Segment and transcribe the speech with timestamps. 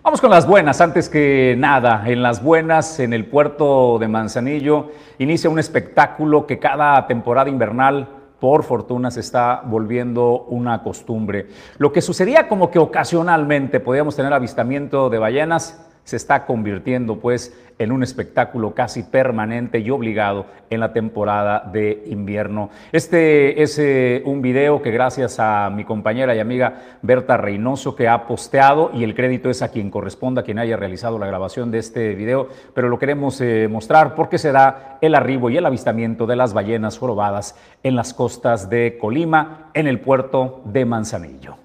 [0.00, 4.92] Vamos con las buenas, antes que nada, en las buenas, en el puerto de Manzanillo,
[5.18, 8.08] inicia un espectáculo que cada temporada invernal
[8.38, 11.48] por fortuna se está volviendo una costumbre.
[11.78, 17.54] Lo que sucedía como que ocasionalmente podíamos tener avistamiento de ballenas, se está convirtiendo pues
[17.78, 22.70] en un espectáculo casi permanente y obligado en la temporada de invierno.
[22.92, 28.08] Este es eh, un video que gracias a mi compañera y amiga Berta Reynoso que
[28.08, 31.70] ha posteado y el crédito es a quien corresponda, a quien haya realizado la grabación
[31.70, 35.66] de este video, pero lo queremos eh, mostrar porque se da el arribo y el
[35.66, 41.56] avistamiento de las ballenas jorobadas en las costas de Colima, en el puerto de Manzanillo.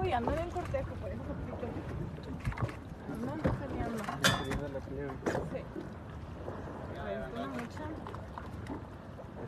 [0.00, 1.66] Uy, andan en cortejo, por eso poquito.
[3.12, 4.02] Andan peleando.
[5.50, 5.60] Sí.
[6.98, 7.84] A ver, es una mucha.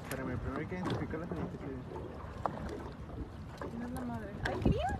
[0.02, 1.78] Espérame, primero hay que identificar las identidades.
[3.60, 4.28] ¿Quién es la madre?
[4.44, 4.98] ¡Ay, cría!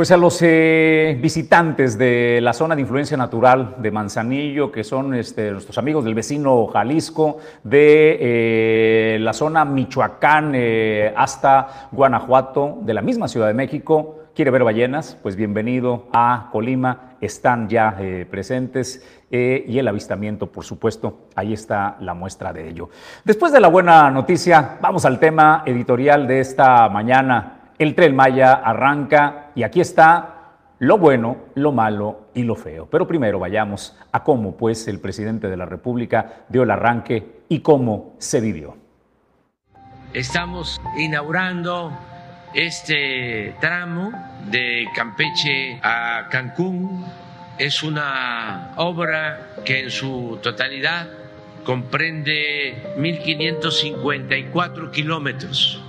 [0.00, 5.12] Pues a los eh, visitantes de la zona de influencia natural de Manzanillo, que son
[5.12, 12.94] este, nuestros amigos del vecino Jalisco, de eh, la zona Michoacán eh, hasta Guanajuato, de
[12.94, 17.98] la misma Ciudad de México, quiere ver ballenas, pues bienvenido a Colima, están ya
[18.30, 22.88] presentes y el avistamiento, por supuesto, ahí está la muestra de ello.
[23.22, 27.59] Después de la buena noticia, vamos al tema editorial de esta mañana.
[27.80, 30.34] El tren Maya arranca y aquí está
[30.80, 32.86] lo bueno, lo malo y lo feo.
[32.90, 37.60] Pero primero vayamos a cómo pues el presidente de la República dio el arranque y
[37.60, 38.76] cómo se vivió.
[40.12, 41.90] Estamos inaugurando
[42.52, 44.12] este tramo
[44.50, 47.06] de Campeche a Cancún.
[47.56, 51.08] Es una obra que en su totalidad
[51.64, 55.82] comprende 1.554 kilómetros.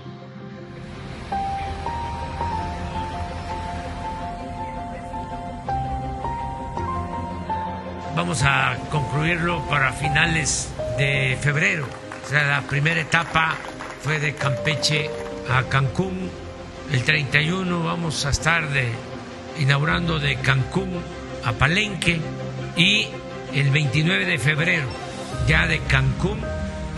[8.21, 11.87] Vamos a concluirlo para finales de febrero.
[12.23, 13.55] O sea, la primera etapa
[14.03, 15.09] fue de Campeche
[15.49, 16.29] a Cancún.
[16.91, 18.63] El 31 vamos a estar
[19.57, 21.01] inaugurando de Cancún
[21.43, 22.21] a Palenque
[22.77, 23.07] y
[23.55, 24.87] el 29 de febrero
[25.47, 26.41] ya de Cancún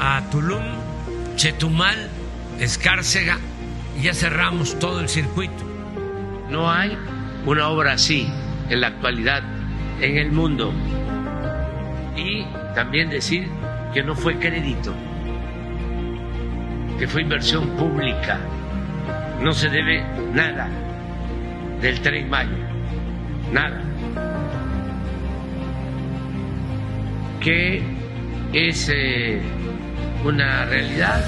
[0.01, 0.66] a Tulum,
[1.38, 2.09] Chetumal,
[2.59, 3.38] Escárcega
[3.97, 5.63] y ya cerramos todo el circuito.
[6.50, 6.97] No hay
[7.45, 8.28] una obra así
[8.69, 9.41] en la actualidad
[10.01, 10.73] en el mundo.
[12.16, 13.47] Y también decir
[13.94, 14.94] que no fue crédito,
[17.00, 18.40] que fue inversión pública.
[19.41, 20.03] No se debe
[20.34, 20.69] nada
[21.81, 22.50] del tren Maya,
[23.52, 23.81] nada.
[27.41, 27.84] Que
[28.53, 29.41] es eh,
[30.23, 31.23] una realidad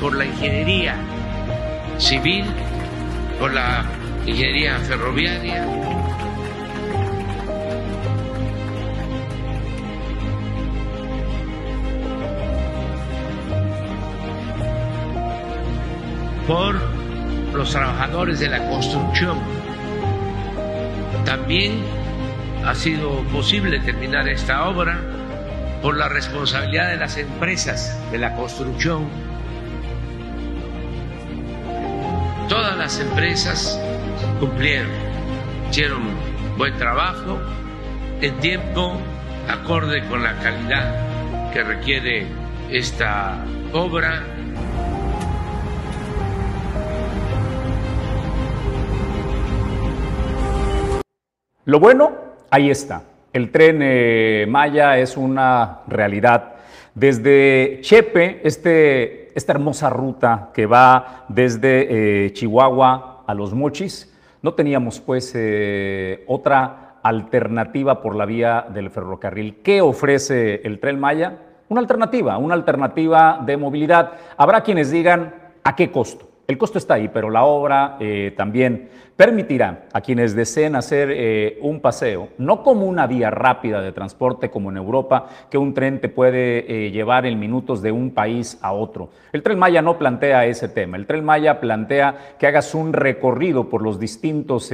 [0.00, 0.94] por la ingeniería
[1.98, 2.44] civil,
[3.40, 3.84] por la
[4.26, 5.66] ingeniería ferroviaria,
[16.46, 16.80] por
[17.52, 19.38] los trabajadores de la construcción.
[21.24, 21.82] También
[22.64, 25.00] ha sido posible terminar esta obra
[25.82, 29.08] por la responsabilidad de las empresas de la construcción.
[32.48, 33.80] Todas las empresas
[34.38, 34.90] cumplieron,
[35.70, 36.02] hicieron
[36.56, 37.40] buen trabajo
[38.20, 38.96] en tiempo
[39.48, 42.26] acorde con la calidad que requiere
[42.70, 44.22] esta obra
[51.66, 52.12] Lo bueno,
[52.48, 53.02] ahí está.
[53.32, 56.54] El tren eh, Maya es una realidad.
[56.94, 64.54] Desde Chepe, este, esta hermosa ruta que va desde eh, Chihuahua a Los Mochis, no
[64.54, 69.56] teníamos pues eh, otra alternativa por la vía del ferrocarril.
[69.64, 71.36] ¿Qué ofrece el tren Maya?
[71.68, 74.12] Una alternativa, una alternativa de movilidad.
[74.36, 75.34] Habrá quienes digan
[75.64, 76.35] a qué costo.
[76.48, 81.58] El costo está ahí, pero la obra eh, también permitirá a quienes deseen hacer eh,
[81.60, 86.00] un paseo, no como una vía rápida de transporte como en Europa, que un tren
[86.00, 89.10] te puede eh, llevar en minutos de un país a otro.
[89.32, 90.96] El tren Maya no plantea ese tema.
[90.96, 94.72] El tren Maya plantea que hagas un recorrido por los distintos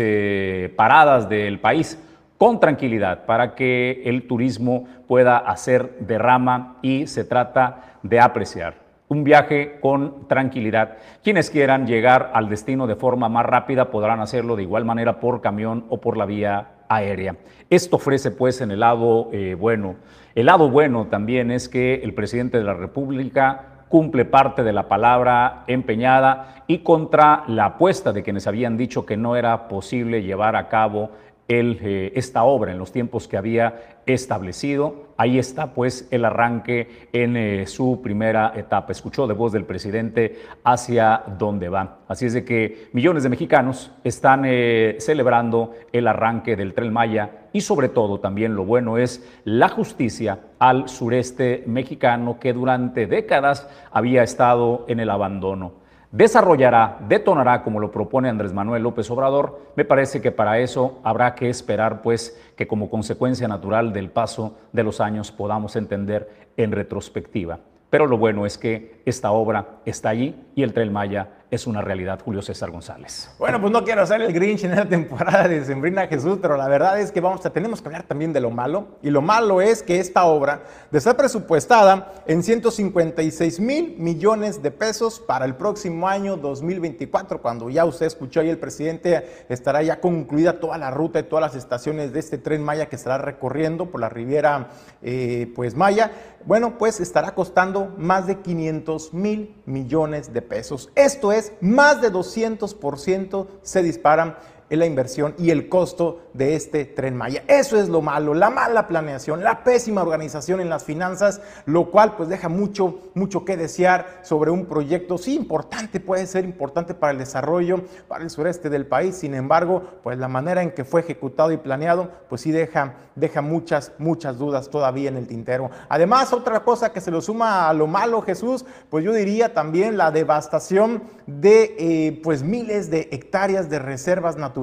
[0.77, 1.99] paradas del país
[2.37, 8.82] con tranquilidad para que el turismo pueda hacer derrama y se trata de apreciar
[9.13, 10.97] un viaje con tranquilidad.
[11.23, 15.43] Quienes quieran llegar al destino de forma más rápida podrán hacerlo de igual manera por
[15.43, 17.37] camión o por la vía aérea.
[17.69, 19.97] Esto ofrece pues en el lado eh, bueno.
[20.35, 24.89] El lado bueno también es que el presidente de la República cumple parte de la
[24.89, 30.57] palabra empeñada y contra la apuesta de quienes habían dicho que no era posible llevar
[30.57, 31.11] a cabo
[31.55, 35.13] eh, esta obra en los tiempos que había establecido.
[35.19, 38.93] Ahí está pues el arranque en eh, su primera etapa.
[38.93, 41.99] Escuchó de voz del presidente hacia dónde va.
[42.09, 47.49] Así es de que millones de mexicanos están eh, celebrando el arranque del tren Maya
[47.53, 53.69] y sobre todo también lo bueno es la justicia al sureste mexicano que durante décadas
[53.91, 55.82] había estado en el abandono
[56.13, 61.35] desarrollará, detonará como lo propone Andrés Manuel López Obrador, me parece que para eso habrá
[61.35, 66.71] que esperar pues que como consecuencia natural del paso de los años podamos entender en
[66.71, 67.61] retrospectiva.
[67.89, 71.83] Pero lo bueno es que esta obra está allí y el Tren Maya es una
[71.83, 73.31] realidad, Julio César González.
[73.39, 76.67] Bueno, pues no quiero hacer el Grinch en esta temporada de Sembrina Jesús, pero la
[76.67, 78.97] verdad es que vamos a, tenemos que hablar también de lo malo.
[79.03, 84.71] Y lo malo es que esta obra, de ser presupuestada en 156 mil millones de
[84.71, 90.01] pesos para el próximo año 2024, cuando ya usted escuchó ahí el presidente, estará ya
[90.01, 93.91] concluida toda la ruta y todas las estaciones de este tren Maya que estará recorriendo
[93.91, 94.71] por la Riviera
[95.03, 96.13] eh, pues Maya.
[96.47, 100.91] Bueno, pues estará costando más de 500 mil millones de pesos.
[100.97, 104.37] Esto es más de 200% se disparan
[104.79, 107.45] la inversión y el costo de este tren Maya.
[107.47, 112.17] Eso es lo malo, la mala planeación, la pésima organización en las finanzas, lo cual
[112.17, 117.13] pues deja mucho, mucho que desear sobre un proyecto, sí importante, puede ser importante para
[117.13, 121.03] el desarrollo, para el sureste del país, sin embargo, pues la manera en que fue
[121.03, 125.71] ejecutado y planeado, pues sí deja, deja muchas, muchas dudas todavía en el tintero.
[125.89, 129.99] Además, otra cosa que se lo suma a lo malo, Jesús, pues yo diría también
[129.99, 134.62] la devastación de eh, pues miles de hectáreas de reservas naturales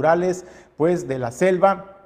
[0.77, 1.98] pues de la selva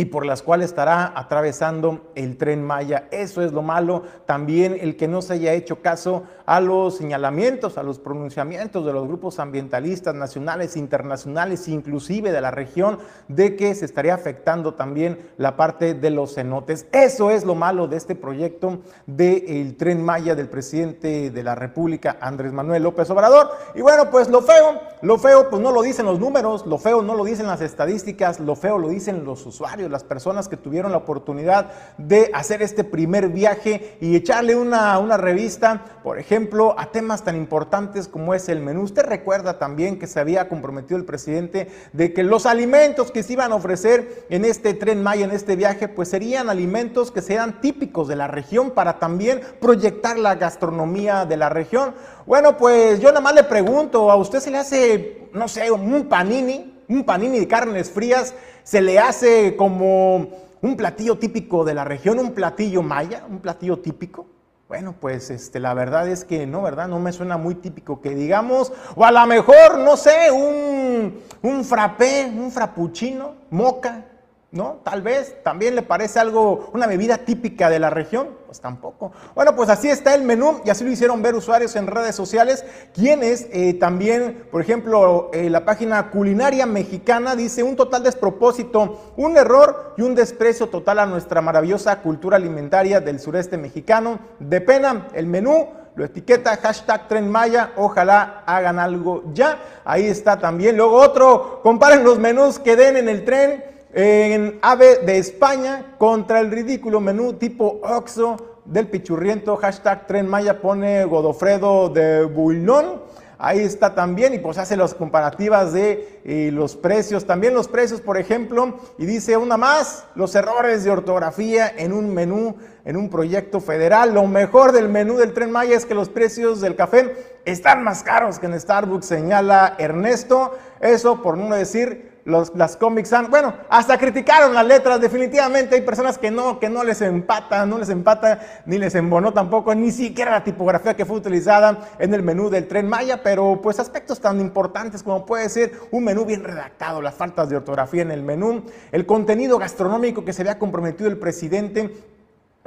[0.00, 3.06] y por las cuales estará atravesando el tren Maya.
[3.10, 4.02] Eso es lo malo.
[4.24, 8.94] También el que no se haya hecho caso a los señalamientos, a los pronunciamientos de
[8.94, 12.98] los grupos ambientalistas nacionales, internacionales, inclusive de la región,
[13.28, 16.86] de que se estaría afectando también la parte de los cenotes.
[16.92, 22.16] Eso es lo malo de este proyecto del tren Maya del presidente de la República,
[22.22, 23.50] Andrés Manuel López Obrador.
[23.74, 27.02] Y bueno, pues lo feo, lo feo, pues no lo dicen los números, lo feo
[27.02, 30.92] no lo dicen las estadísticas, lo feo lo dicen los usuarios las personas que tuvieron
[30.92, 36.86] la oportunidad de hacer este primer viaje y echarle una, una revista, por ejemplo, a
[36.86, 38.82] temas tan importantes como es el menú.
[38.82, 43.34] Usted recuerda también que se había comprometido el presidente de que los alimentos que se
[43.34, 47.60] iban a ofrecer en este tren Maya, en este viaje, pues serían alimentos que sean
[47.60, 51.94] típicos de la región para también proyectar la gastronomía de la región.
[52.26, 56.08] Bueno, pues yo nada más le pregunto, ¿a usted se le hace, no sé, un
[56.08, 56.69] panini?
[56.90, 58.34] Un panini de carnes frías
[58.64, 60.26] se le hace como
[60.60, 64.26] un platillo típico de la región, un platillo maya, un platillo típico.
[64.66, 66.88] Bueno, pues este, la verdad es que no, ¿verdad?
[66.88, 71.64] No me suena muy típico que digamos, o a lo mejor, no sé, un, un
[71.64, 74.06] frappé, un frappuccino, moca,
[74.52, 74.80] ¿no?
[74.82, 79.12] Tal vez también le parece algo, una bebida típica de la región, pues tampoco.
[79.34, 82.64] Bueno, pues así está el menú y así lo hicieron ver usuarios en redes sociales,
[82.92, 89.36] quienes eh, también, por ejemplo, eh, la página culinaria mexicana dice un total despropósito, un
[89.36, 94.18] error y un desprecio total a nuestra maravillosa cultura alimentaria del sureste mexicano.
[94.40, 99.58] De pena, el menú lo etiqueta hashtag Tren Maya, ojalá hagan algo ya.
[99.84, 100.76] Ahí está también.
[100.76, 106.40] Luego otro, comparen los menús que den en el tren en AVE de España contra
[106.40, 113.02] el ridículo menú tipo Oxo del pichurriento, hashtag Tren Maya pone Godofredo de Bullón.
[113.42, 118.02] Ahí está también y pues hace las comparativas de eh, los precios, también los precios,
[118.02, 123.08] por ejemplo, y dice una más, los errores de ortografía en un menú, en un
[123.08, 124.12] proyecto federal.
[124.12, 127.16] Lo mejor del menú del Tren Maya es que los precios del café
[127.46, 130.52] están más caros que en Starbucks, señala Ernesto.
[130.80, 136.18] Eso por no decir las Comic Sans, bueno, hasta criticaron las letras, definitivamente hay personas
[136.18, 140.30] que no, que no les empata, no les empata, ni les embonó tampoco, ni siquiera
[140.30, 144.40] la tipografía que fue utilizada en el menú del tren Maya, pero pues aspectos tan
[144.40, 148.64] importantes como puede ser un menú bien redactado, las faltas de ortografía en el menú,
[148.92, 151.94] el contenido gastronómico que se había comprometido el presidente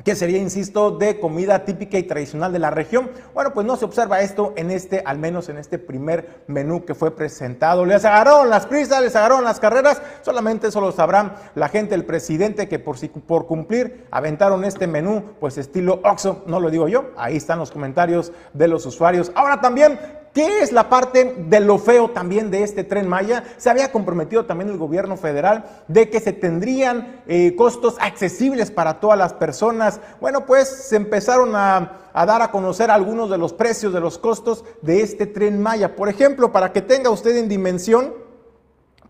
[0.03, 3.11] que sería, insisto, de comida típica y tradicional de la región.
[3.33, 6.95] Bueno, pues no se observa esto en este, al menos en este primer menú que
[6.95, 7.85] fue presentado.
[7.85, 12.05] Les agarraron las prisas, les agarraron las carreras, solamente eso lo sabrán la gente, el
[12.05, 17.11] presidente, que por, por cumplir aventaron este menú, pues estilo Oxxo, no lo digo yo,
[17.15, 19.31] ahí están los comentarios de los usuarios.
[19.35, 19.99] Ahora también
[20.33, 23.43] ¿Qué es la parte de lo feo también de este tren Maya?
[23.57, 28.99] Se había comprometido también el gobierno federal de que se tendrían eh, costos accesibles para
[28.99, 29.99] todas las personas.
[30.19, 34.17] Bueno, pues se empezaron a, a dar a conocer algunos de los precios, de los
[34.17, 35.95] costos de este tren Maya.
[35.95, 38.22] Por ejemplo, para que tenga usted en dimensión,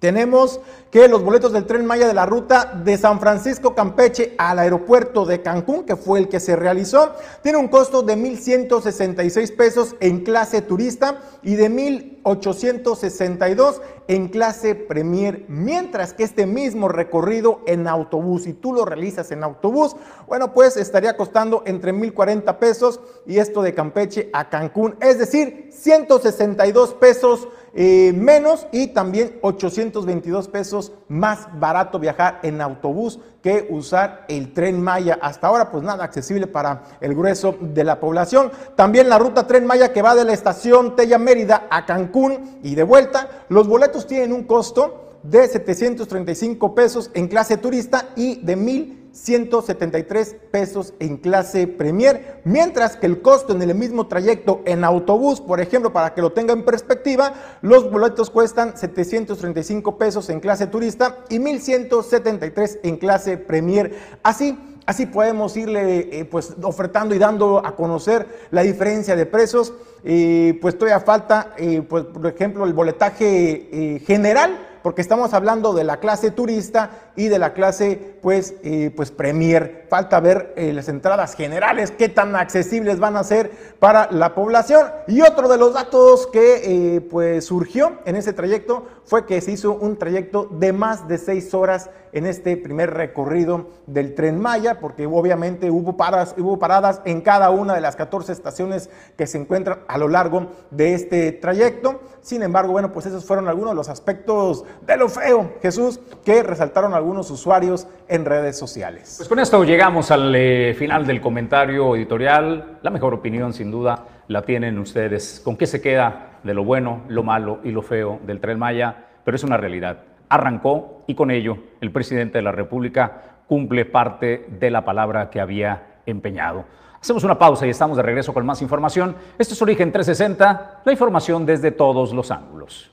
[0.04, 0.60] tenemos
[0.92, 5.26] que los boletos del tren Maya de la ruta de San Francisco Campeche al aeropuerto
[5.26, 10.26] de Cancún, que fue el que se realizó, tiene un costo de 1.166 pesos en
[10.26, 13.80] clase turista y de 1.862
[14.10, 19.46] en clase Premier, mientras que este mismo recorrido en autobús, si tú lo realizas en
[19.46, 19.96] autobús,
[20.28, 25.70] bueno, pues estaría costando entre 1.040 pesos y esto de Campeche a Cancún, es decir,
[25.72, 34.26] 162 pesos eh, menos y también 822 pesos más barato viajar en autobús que usar
[34.28, 35.18] el tren Maya.
[35.22, 38.52] Hasta ahora, pues nada accesible para el grueso de la población.
[38.76, 42.76] También la ruta tren Maya que va de la estación Tella Mérida a Cancún y
[42.76, 43.46] de vuelta.
[43.50, 50.36] Los boletos tienen un costo de 735 pesos en clase turista y de 1000 173
[50.50, 55.62] pesos en clase Premier, mientras que el costo en el mismo trayecto en autobús, por
[55.62, 61.20] ejemplo, para que lo tenga en perspectiva, los boletos cuestan 735 pesos en clase turista
[61.30, 63.94] y 1173 en clase Premier.
[64.24, 69.74] Así, así podemos irle eh, pues ofertando y dando a conocer la diferencia de precios.
[70.04, 75.86] Eh, pues todavía falta, eh, pues, por ejemplo, el boletaje general porque estamos hablando de
[75.86, 79.86] la clase turista y de la clase pues, eh, pues premier.
[79.90, 83.50] Falta ver eh, las entradas generales, qué tan accesibles van a ser
[83.80, 84.88] para la población.
[85.08, 89.52] Y otro de los datos que eh, pues surgió en ese trayecto fue que se
[89.52, 94.80] hizo un trayecto de más de seis horas en este primer recorrido del tren Maya,
[94.80, 99.40] porque obviamente hubo paradas, hubo paradas en cada una de las 14 estaciones que se
[99.40, 102.02] encuentran a lo largo de este trayecto.
[102.22, 106.44] Sin embargo, bueno, pues esos fueron algunos de los aspectos de lo feo, Jesús, que
[106.44, 109.16] resaltaron algunos usuarios en redes sociales.
[109.18, 112.80] Pues con esto llegamos al eh, final del comentario editorial.
[112.82, 115.42] La mejor opinión, sin duda, la tienen ustedes.
[115.44, 119.06] ¿Con qué se queda de lo bueno, lo malo y lo feo del tren Maya?
[119.24, 120.04] Pero es una realidad
[120.34, 125.40] arrancó y con ello el presidente de la República cumple parte de la palabra que
[125.40, 126.66] había empeñado.
[127.00, 129.16] Hacemos una pausa y estamos de regreso con más información.
[129.38, 132.92] Esto es Origen 360, la información desde todos los ángulos.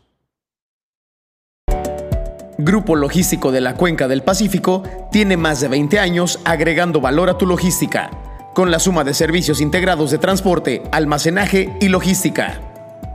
[2.58, 7.38] Grupo Logístico de la Cuenca del Pacífico tiene más de 20 años agregando valor a
[7.38, 8.10] tu logística,
[8.54, 12.60] con la suma de servicios integrados de transporte, almacenaje y logística.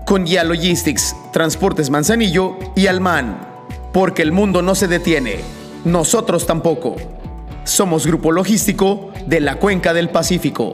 [0.06, 3.56] Con Ya Logistics, Transportes Manzanillo y Alman
[3.96, 5.40] porque el mundo no se detiene,
[5.86, 6.98] nosotros tampoco.
[7.64, 10.74] Somos Grupo Logístico de la Cuenca del Pacífico.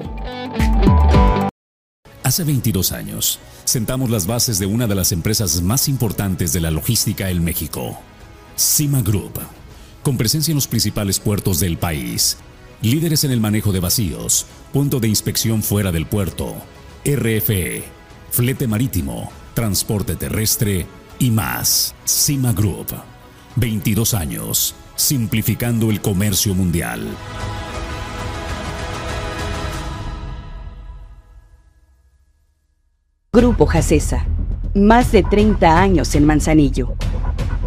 [2.24, 6.72] Hace 22 años, sentamos las bases de una de las empresas más importantes de la
[6.72, 7.96] logística en México,
[8.56, 9.40] Cima Group,
[10.02, 12.38] con presencia en los principales puertos del país,
[12.82, 16.56] líderes en el manejo de vacíos, punto de inspección fuera del puerto,
[17.06, 17.84] RFE,
[18.30, 20.86] flete marítimo, transporte terrestre
[21.20, 21.96] y más.
[22.06, 22.94] Cima Group
[23.56, 27.06] 22 años, simplificando el comercio mundial.
[33.34, 34.26] Grupo Jacesa,
[34.74, 36.94] más de 30 años en Manzanillo.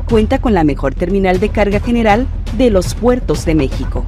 [0.08, 4.04] Cuenta con la mejor terminal de carga general de los puertos de México.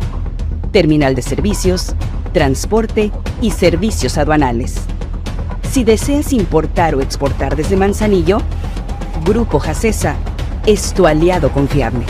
[0.77, 1.95] Terminal de servicios,
[2.35, 4.77] transporte y servicios aduanales.
[5.63, 8.43] Si deseas importar o exportar desde Manzanillo,
[9.25, 10.17] Grupo Jacesa
[10.67, 12.05] es tu aliado confiable.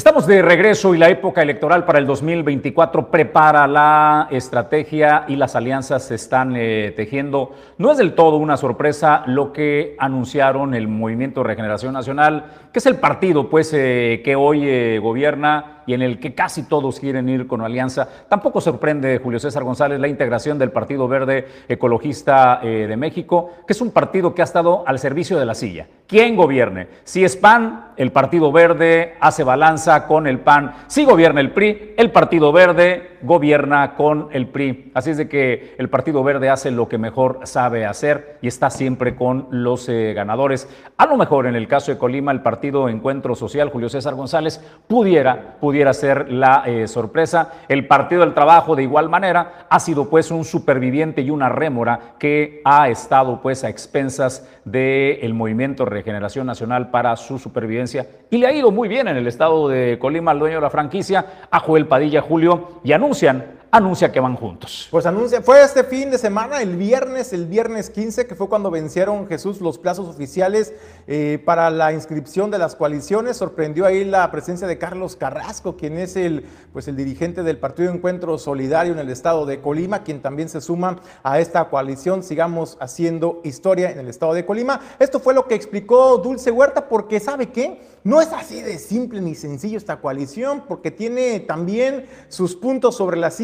[0.00, 5.56] Estamos de regreso y la época electoral para el 2024 prepara la estrategia y las
[5.56, 7.50] alianzas se están eh, tejiendo.
[7.76, 12.78] No es del todo una sorpresa lo que anunciaron el Movimiento de Regeneración Nacional, que
[12.78, 17.00] es el partido pues, eh, que hoy eh, gobierna y en el que casi todos
[17.00, 18.08] quieren ir con alianza.
[18.28, 23.72] Tampoco sorprende, Julio César González, la integración del Partido Verde Ecologista eh, de México, que
[23.72, 25.88] es un partido que ha estado al servicio de la silla.
[26.06, 26.86] ¿Quién gobierne?
[27.02, 30.74] Si es PAN, el Partido Verde hace balanza con el PAN.
[30.86, 34.90] Si gobierna el PRI, el Partido Verde gobierna con el PRI.
[34.94, 38.70] Así es de que el Partido Verde hace lo que mejor sabe hacer y está
[38.70, 40.68] siempre con los eh, ganadores.
[40.96, 44.60] A lo mejor en el caso de Colima, el Partido Encuentro Social, Julio César González,
[44.86, 47.52] pudiera, pudiera ser la eh, sorpresa.
[47.68, 52.14] El Partido del Trabajo, de igual manera, ha sido pues un superviviente y una rémora
[52.18, 58.46] que ha estado pues a expensas del movimiento Regeneración Nacional para su supervivencia y le
[58.46, 61.58] ha ido muy bien en el estado de Colima al dueño de la franquicia, a
[61.60, 63.59] Joel Padilla Julio, y pengungsian.
[63.70, 64.88] Anuncia que van juntos.
[64.90, 68.70] Pues anuncia, fue este fin de semana, el viernes, el viernes 15, que fue cuando
[68.70, 70.72] vencieron Jesús los plazos oficiales
[71.06, 73.36] eh, para la inscripción de las coaliciones.
[73.36, 77.92] Sorprendió ahí la presencia de Carlos Carrasco, quien es el, pues el dirigente del Partido
[77.92, 82.22] Encuentro Solidario en el estado de Colima, quien también se suma a esta coalición.
[82.22, 84.80] Sigamos haciendo historia en el estado de Colima.
[84.98, 87.80] Esto fue lo que explicó Dulce Huerta, porque ¿sabe qué?
[88.02, 93.18] No es así de simple ni sencillo esta coalición, porque tiene también sus puntos sobre
[93.18, 93.40] las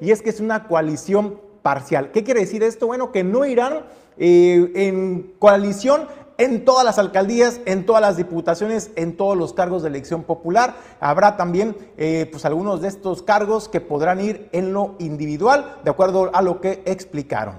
[0.00, 2.10] Y es que es una coalición parcial.
[2.12, 2.86] ¿Qué quiere decir esto?
[2.86, 3.84] Bueno, que no irán
[4.16, 6.08] eh, en coalición
[6.38, 10.74] en todas las alcaldías, en todas las diputaciones, en todos los cargos de elección popular.
[11.00, 15.90] Habrá también eh, pues algunos de estos cargos que podrán ir en lo individual, de
[15.90, 17.56] acuerdo a lo que explicaron.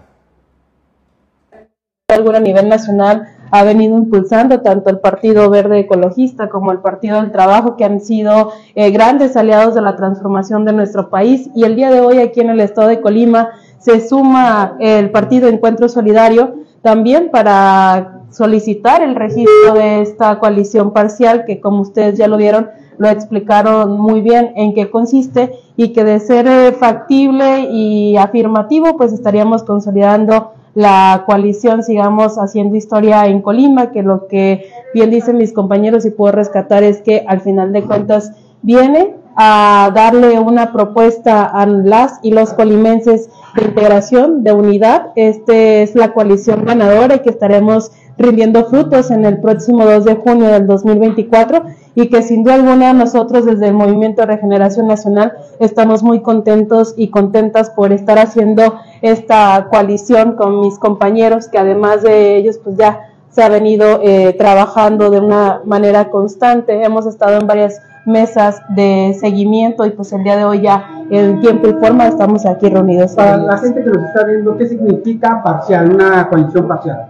[2.07, 7.31] A nivel nacional ha venido impulsando tanto el Partido Verde Ecologista como el Partido del
[7.31, 11.49] Trabajo, que han sido eh, grandes aliados de la transformación de nuestro país.
[11.55, 15.47] Y el día de hoy aquí en el estado de Colima se suma el Partido
[15.47, 22.27] Encuentro Solidario también para solicitar el registro de esta coalición parcial que como ustedes ya
[22.27, 27.61] lo vieron lo explicaron muy bien en qué consiste y que de ser eh, factible
[27.71, 34.71] y afirmativo pues estaríamos consolidando la coalición sigamos haciendo historia en Colima, que lo que
[34.93, 38.31] bien dicen mis compañeros y puedo rescatar es que al final de cuentas
[38.61, 45.07] viene a darle una propuesta a las y los colimenses de integración, de unidad.
[45.17, 50.15] Este es la coalición ganadora y que estaremos rindiendo frutos en el próximo 2 de
[50.15, 51.61] junio del 2024
[51.95, 56.93] y que sin duda alguna nosotros desde el Movimiento de Regeneración Nacional estamos muy contentos
[56.97, 62.77] y contentas por estar haciendo esta coalición con mis compañeros que además de ellos pues
[62.77, 66.83] ya se ha venido eh, trabajando de una manera constante.
[66.83, 71.39] Hemos estado en varias mesas de seguimiento y pues el día de hoy ya en
[71.39, 73.13] tiempo y forma estamos aquí reunidos.
[73.13, 77.07] Para la gente que nos está viendo, ¿qué significa parcial, una coalición parcial?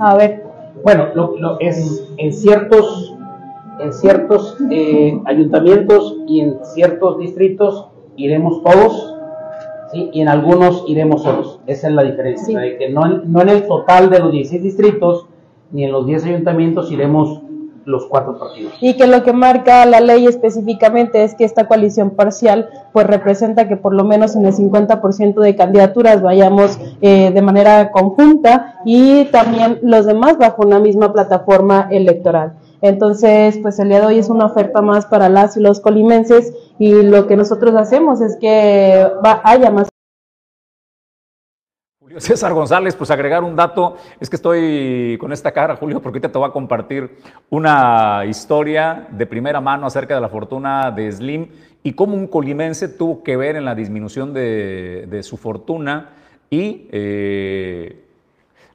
[0.00, 0.44] A ver,
[0.84, 3.16] bueno, lo, es en ciertos,
[3.80, 9.16] en ciertos eh, ayuntamientos y en ciertos distritos iremos todos,
[9.92, 10.10] ¿sí?
[10.12, 11.60] y en algunos iremos solos.
[11.66, 15.26] Esa es la diferencia, de que no, no en el total de los 16 distritos
[15.72, 17.42] ni en los 10 ayuntamientos iremos
[17.84, 18.74] los cuatro partidos.
[18.80, 23.68] Y que lo que marca la ley específicamente es que esta coalición parcial pues representa
[23.68, 29.24] que por lo menos en el 50% de candidaturas vayamos eh, de manera conjunta y
[29.26, 32.54] también los demás bajo una misma plataforma electoral.
[32.82, 36.54] Entonces, pues el día de hoy es una oferta más para las y los colimenses
[36.78, 39.06] y lo que nosotros hacemos es que
[39.44, 39.88] haya más.
[42.16, 46.32] César González, pues agregar un dato, es que estoy con esta cara, Julio, porque ahorita
[46.32, 47.18] te voy a compartir
[47.50, 51.48] una historia de primera mano acerca de la fortuna de Slim
[51.84, 56.10] y cómo un colimense tuvo que ver en la disminución de, su fortuna
[56.50, 58.09] y eh,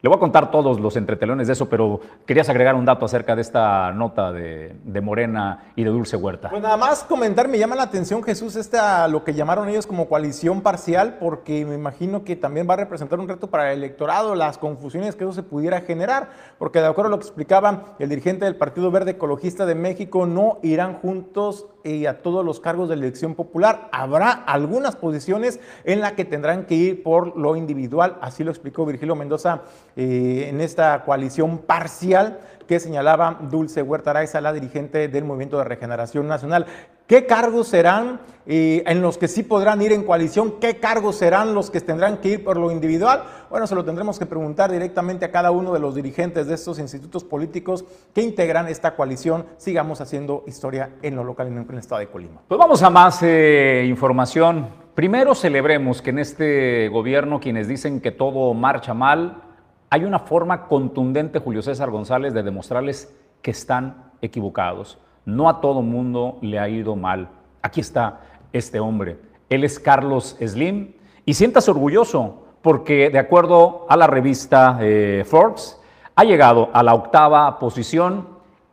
[0.06, 3.36] le voy a contar todos los entretelones de eso, pero querías agregar un dato acerca
[3.36, 6.52] de esta nota de, Morena y de Dulce Huerta.
[6.52, 10.08] Pues nada más comentar, me llama la atención Jesús, esta, lo que llamaron ellos como
[10.08, 14.36] coalición parcial, porque me imagino que también va a representar un reto para el electorado,
[14.36, 18.08] las confusiones que eso se pudiera generar, porque de acuerdo a lo que explicaba el
[18.08, 22.90] dirigente del Partido Verde Ecologista de México, no irán juntos y a todos los cargos
[22.90, 23.90] de elección popular.
[23.92, 28.86] Habrá algunas posiciones en las que tendrán que ir por lo individual, así lo explicó
[28.86, 29.62] Virgilio Mendoza
[29.96, 35.66] eh, en esta coalición parcial que señalaba Dulce Huerta Araiza, la dirigente del Movimiento de
[35.66, 36.66] Regeneración Nacional.
[37.08, 40.56] ¿Qué cargos serán en los que sí podrán ir en coalición?
[40.60, 43.24] ¿Qué cargos serán los que tendrán que ir por lo individual?
[43.52, 46.80] Bueno, se lo tendremos que preguntar directamente a cada uno de los dirigentes de estos
[46.80, 49.46] institutos políticos que integran esta coalición.
[49.58, 52.42] Sigamos haciendo historia en lo local en el estado de Colima.
[52.48, 54.68] Pues vamos a más eh, información.
[54.96, 59.44] Primero celebremos que en este gobierno quienes dicen que todo marcha mal,
[59.92, 63.14] hay una forma contundente, Julio César González, de demostrarles
[63.44, 64.98] que están equivocados.
[65.26, 67.30] No a todo mundo le ha ido mal.
[67.62, 68.22] Aquí está
[68.54, 69.18] este hombre.
[69.50, 70.94] Él es Carlos Slim
[71.26, 75.80] y siéntase orgulloso porque de acuerdo a la revista eh, Forbes,
[76.16, 78.28] ha llegado a la octava posición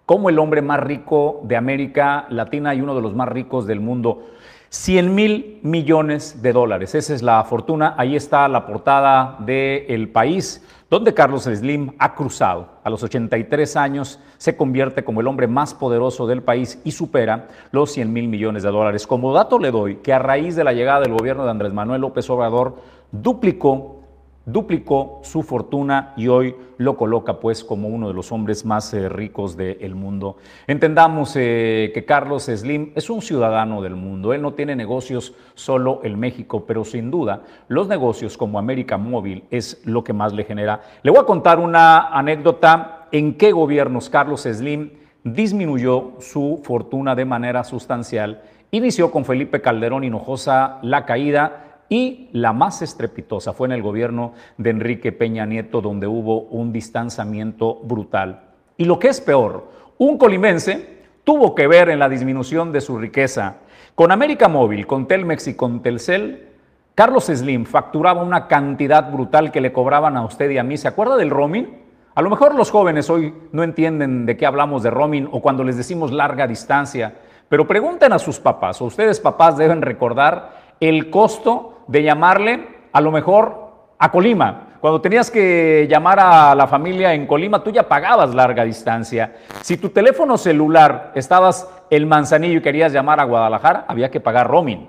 [0.07, 3.81] como el hombre más rico de América Latina y uno de los más ricos del
[3.81, 4.23] mundo.
[4.73, 6.95] 100 mil millones de dólares.
[6.95, 7.95] Esa es la fortuna.
[7.99, 12.69] Ahí está la portada de El País, donde Carlos Slim ha cruzado.
[12.83, 17.49] A los 83 años se convierte como el hombre más poderoso del país y supera
[17.71, 19.07] los 100 mil millones de dólares.
[19.07, 22.01] Como dato le doy que a raíz de la llegada del gobierno de Andrés Manuel
[22.01, 22.77] López Obrador,
[23.11, 24.02] duplicó
[24.45, 29.09] duplicó su fortuna y hoy lo coloca pues como uno de los hombres más eh,
[29.09, 30.37] ricos del mundo.
[30.67, 36.01] Entendamos eh, que Carlos Slim es un ciudadano del mundo, él no tiene negocios solo
[36.03, 40.45] en México, pero sin duda los negocios como América Móvil es lo que más le
[40.45, 40.81] genera.
[41.03, 44.91] Le voy a contar una anécdota en qué gobiernos Carlos Slim
[45.25, 48.43] disminuyó su fortuna de manera sustancial.
[48.71, 54.33] Inició con Felipe Calderón Hinojosa la caída y la más estrepitosa fue en el gobierno
[54.57, 58.45] de Enrique Peña Nieto, donde hubo un distanciamiento brutal.
[58.79, 62.97] Y lo que es peor, un colimense tuvo que ver en la disminución de su
[62.97, 63.57] riqueza.
[63.95, 66.49] Con América Móvil, con Telmex y con Telcel,
[66.95, 70.79] Carlos Slim facturaba una cantidad brutal que le cobraban a usted y a mí.
[70.79, 71.77] ¿Se acuerda del roaming?
[72.15, 75.63] A lo mejor los jóvenes hoy no entienden de qué hablamos de roaming o cuando
[75.63, 77.17] les decimos larga distancia,
[77.51, 83.01] pero pregunten a sus papás, o ustedes papás deben recordar el costo de llamarle a
[83.01, 83.63] lo mejor
[83.99, 84.69] a Colima.
[84.81, 89.37] Cuando tenías que llamar a la familia en Colima, tú ya pagabas larga distancia.
[89.61, 94.49] Si tu teléfono celular estabas en Manzanillo y querías llamar a Guadalajara, había que pagar
[94.49, 94.89] roaming.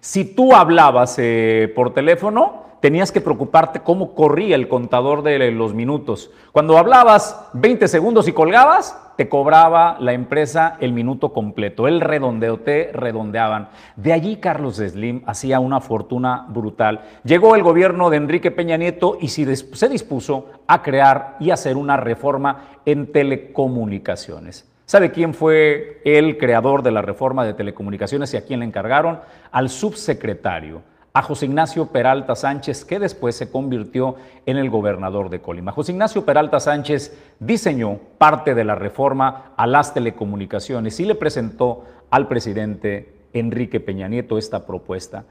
[0.00, 5.74] Si tú hablabas eh, por teléfono, tenías que preocuparte cómo corría el contador de los
[5.74, 6.30] minutos.
[6.52, 11.86] Cuando hablabas 20 segundos y colgabas, te cobraba la empresa el minuto completo.
[11.86, 13.68] El redondeo, te redondeaban.
[13.94, 17.02] De allí Carlos Slim hacía una fortuna brutal.
[17.22, 21.98] Llegó el gobierno de Enrique Peña Nieto y se dispuso a crear y hacer una
[21.98, 24.66] reforma en telecomunicaciones.
[24.86, 29.20] ¿Sabe quién fue el creador de la reforma de telecomunicaciones y a quién le encargaron?
[29.52, 30.80] Al subsecretario
[31.12, 35.72] a José Ignacio Peralta Sánchez, que después se convirtió en el gobernador de Colima.
[35.72, 41.84] José Ignacio Peralta Sánchez diseñó parte de la reforma a las telecomunicaciones y le presentó
[42.10, 45.24] al presidente Enrique Peña Nieto esta propuesta.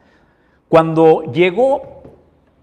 [0.68, 2.04] Cuando llegó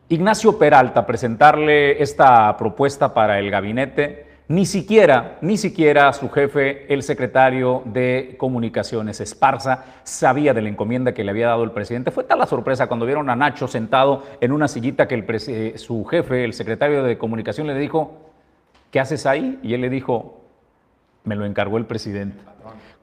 [0.08, 6.92] Ignacio Peralta a presentarle esta propuesta para el gabinete, ni siquiera, ni siquiera su jefe,
[6.92, 12.12] el secretario de Comunicaciones, Esparza, sabía de la encomienda que le había dado el presidente.
[12.12, 16.04] Fue tal la sorpresa cuando vieron a Nacho sentado en una sillita que eh, su
[16.04, 18.18] jefe, el secretario de Comunicación, le dijo,
[18.92, 19.58] ¿qué haces ahí?
[19.64, 20.40] Y él le dijo,
[21.24, 22.38] me lo encargó el presidente.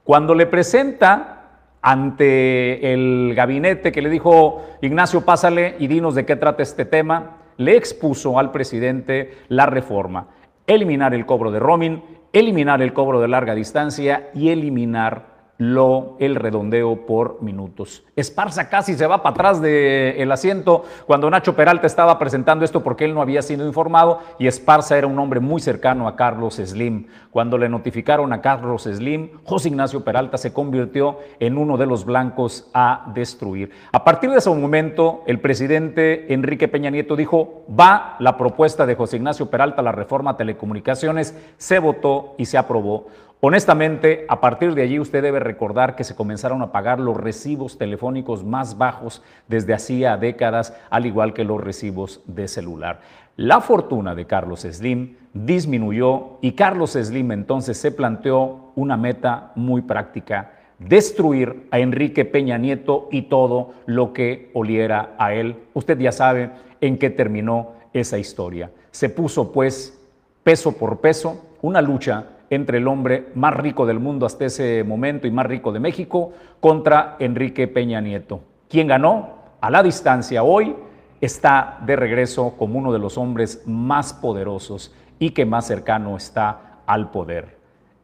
[0.02, 1.42] Cuando le presenta
[1.82, 7.36] ante el gabinete que le dijo, Ignacio, pásale y dinos de qué trata este tema,
[7.58, 10.28] le expuso al presidente la reforma
[10.66, 16.34] eliminar el cobro de roaming, eliminar el cobro de larga distancia y eliminar lo, el
[16.34, 18.02] redondeo por minutos.
[18.16, 23.04] Esparza casi se va para atrás del asiento cuando Nacho Peralta estaba presentando esto porque
[23.04, 27.06] él no había sido informado y Esparza era un hombre muy cercano a Carlos Slim.
[27.30, 32.04] Cuando le notificaron a Carlos Slim, José Ignacio Peralta se convirtió en uno de los
[32.04, 33.70] blancos a destruir.
[33.92, 38.94] A partir de ese momento, el presidente Enrique Peña Nieto dijo, va la propuesta de
[38.94, 43.06] José Ignacio Peralta, la reforma a telecomunicaciones, se votó y se aprobó.
[43.46, 47.76] Honestamente, a partir de allí usted debe recordar que se comenzaron a pagar los recibos
[47.76, 53.00] telefónicos más bajos desde hacía décadas, al igual que los recibos de celular.
[53.36, 59.82] La fortuna de Carlos Slim disminuyó y Carlos Slim entonces se planteó una meta muy
[59.82, 65.64] práctica, destruir a Enrique Peña Nieto y todo lo que oliera a él.
[65.74, 66.48] Usted ya sabe
[66.80, 68.70] en qué terminó esa historia.
[68.90, 70.00] Se puso pues
[70.42, 75.26] peso por peso una lucha entre el hombre más rico del mundo hasta ese momento
[75.26, 78.40] y más rico de México contra Enrique Peña Nieto.
[78.68, 79.44] ¿Quién ganó?
[79.60, 80.74] A la distancia hoy
[81.20, 86.80] está de regreso como uno de los hombres más poderosos y que más cercano está
[86.86, 87.58] al poder.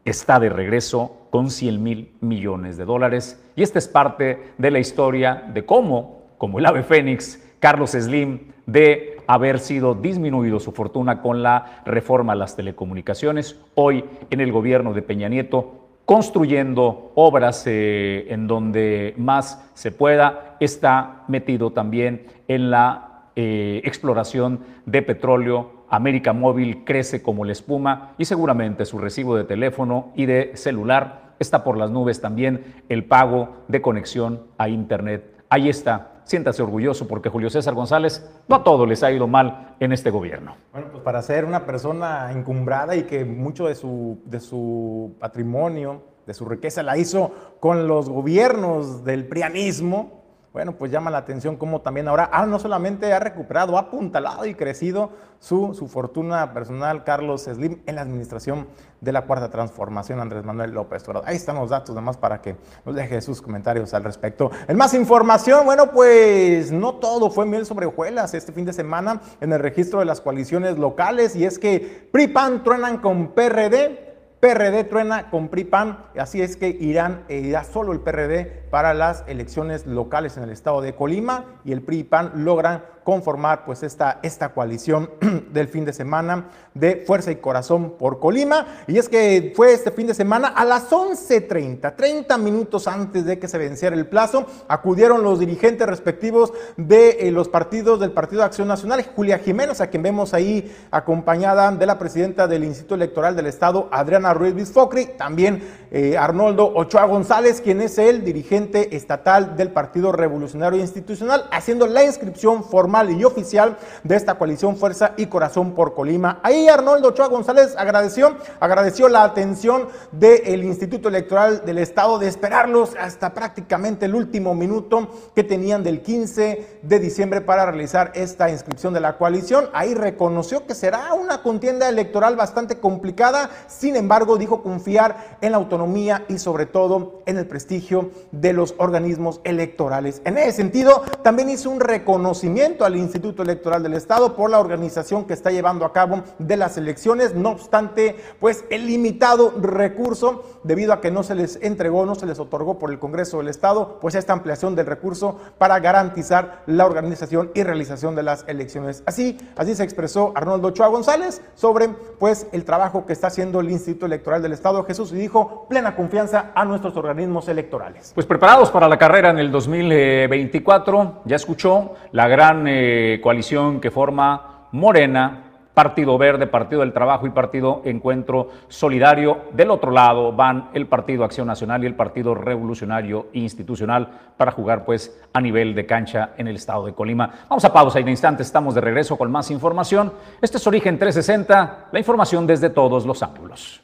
[0.05, 4.79] Está de regreso con 100 mil millones de dólares y esta es parte de la
[4.79, 11.21] historia de cómo, como el ave fénix, Carlos Slim, de haber sido disminuido su fortuna
[11.21, 13.59] con la reforma a las telecomunicaciones.
[13.75, 20.57] Hoy en el gobierno de Peña Nieto construyendo obras eh, en donde más se pueda,
[20.59, 25.85] está metido también en la eh, exploración de petróleo.
[25.87, 31.35] América Móvil crece como la espuma y seguramente su recibo de teléfono y de celular
[31.37, 35.43] está por las nubes también el pago de conexión a Internet.
[35.47, 39.75] Ahí está siéntase orgulloso porque Julio César González no a todo les ha ido mal
[39.79, 40.55] en este gobierno.
[40.71, 46.09] Bueno, pues para ser una persona encumbrada y que mucho de su, de su patrimonio
[46.25, 50.20] de su riqueza la hizo con los gobiernos del prianismo,
[50.53, 54.45] bueno, pues llama la atención cómo también ahora ah, no solamente ha recuperado, ha apuntalado
[54.45, 58.67] y crecido su, su fortuna personal Carlos Slim en la administración
[58.99, 61.27] de la Cuarta Transformación Andrés Manuel López Obrador.
[61.27, 64.51] Ahí están los datos demás para que nos deje sus comentarios al respecto.
[64.67, 69.21] En más información, bueno, pues no todo fue miel sobre hojuelas este fin de semana
[69.39, 74.10] en el registro de las coaliciones locales y es que PRI-PAN truenan con PRD
[74.41, 79.23] PRD truena con PRI-PAN, así es que irán, eh, irá solo el PRD para las
[79.27, 84.53] elecciones locales en el estado de Colima y el PRI-PAN logran conformar pues esta, esta
[84.53, 85.09] coalición
[85.51, 88.67] del fin de semana de Fuerza y Corazón por Colima.
[88.87, 93.39] Y es que fue este fin de semana a las 11.30, 30 minutos antes de
[93.39, 98.41] que se venciera el plazo, acudieron los dirigentes respectivos de eh, los partidos del Partido
[98.41, 102.95] de Acción Nacional, Julia Jiménez, a quien vemos ahí acompañada de la presidenta del Instituto
[102.95, 108.95] Electoral del Estado, Adriana Ruiz Bisfocri, también eh, Arnoldo Ochoa González, quien es el dirigente
[108.95, 115.13] estatal del Partido Revolucionario Institucional, haciendo la inscripción formal y oficial de esta coalición Fuerza
[115.15, 116.41] y Corazón por Colima.
[116.43, 122.91] Ahí Arnoldo Ochoa González agradeció, agradeció la atención del Instituto Electoral del Estado de esperarlos
[122.99, 128.93] hasta prácticamente el último minuto que tenían del 15 de diciembre para realizar esta inscripción
[128.93, 129.69] de la coalición.
[129.71, 135.57] Ahí reconoció que será una contienda electoral bastante complicada, sin embargo dijo confiar en la
[135.59, 140.21] autonomía y sobre todo en el prestigio de los organismos electorales.
[140.25, 145.25] En ese sentido, también hizo un reconocimiento al Instituto Electoral del Estado por la organización
[145.25, 147.35] que está llevando a cabo de las elecciones.
[147.35, 152.25] No obstante, pues el limitado recurso, debido a que no se les entregó, no se
[152.25, 156.85] les otorgó por el Congreso del Estado, pues esta ampliación del recurso para garantizar la
[156.85, 159.03] organización y realización de las elecciones.
[159.05, 161.89] Así, así se expresó Arnoldo Ochoa González sobre
[162.19, 165.95] pues el trabajo que está haciendo el Instituto Electoral del Estado Jesús y dijo plena
[165.95, 168.11] confianza a nuestros organismos electorales.
[168.13, 173.91] Pues preparados para la carrera en el 2024, ya escuchó la gran eh, coalición que
[173.91, 179.45] forma Morena, Partido Verde, Partido del Trabajo y Partido Encuentro Solidario.
[179.53, 184.85] Del otro lado van el Partido Acción Nacional y el Partido Revolucionario Institucional para jugar
[184.85, 187.31] pues a nivel de cancha en el estado de Colima.
[187.49, 190.13] Vamos a pausa y de instante estamos de regreso con más información.
[190.41, 193.81] Este es Origen 360, la información desde todos los ángulos.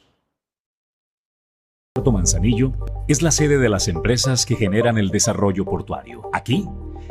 [1.94, 2.72] Puerto Manzanillo
[3.08, 6.30] es la sede de las empresas que generan el desarrollo portuario.
[6.32, 6.68] Aquí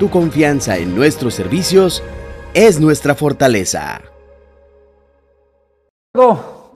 [0.00, 2.02] Tu confianza en nuestros servicios
[2.54, 4.00] es nuestra fortaleza.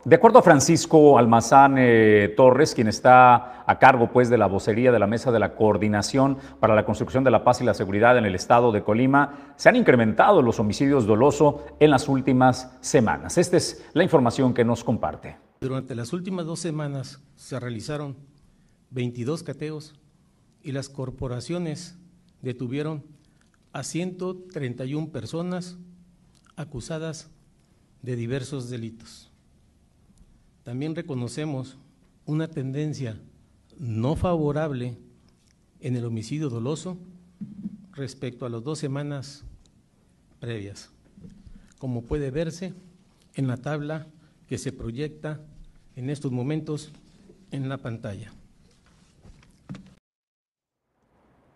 [0.05, 4.93] De acuerdo a Francisco Almazán eh, Torres, quien está a cargo pues, de la vocería
[4.93, 8.19] de la Mesa de la Coordinación para la Construcción de la Paz y la Seguridad
[8.19, 13.39] en el estado de Colima, se han incrementado los homicidios doloso en las últimas semanas.
[13.39, 15.39] Esta es la información que nos comparte.
[15.63, 18.19] Durante las últimas dos semanas se realizaron
[18.91, 19.95] 22 cateos
[20.63, 21.97] y las corporaciones
[22.43, 23.14] detuvieron
[23.75, 25.77] a 131 personas
[26.55, 27.29] acusadas
[28.03, 29.33] de diversos delitos.
[30.63, 31.77] También reconocemos
[32.25, 33.21] una tendencia
[33.77, 34.97] no favorable
[35.81, 36.97] en el homicidio doloso
[37.93, 39.43] respecto a las dos semanas
[40.39, 40.91] previas,
[41.79, 42.75] como puede verse
[43.35, 44.07] en la tabla
[44.49, 45.41] que se proyecta
[45.97, 46.93] en estos momentos
[47.51, 48.33] en la pantalla.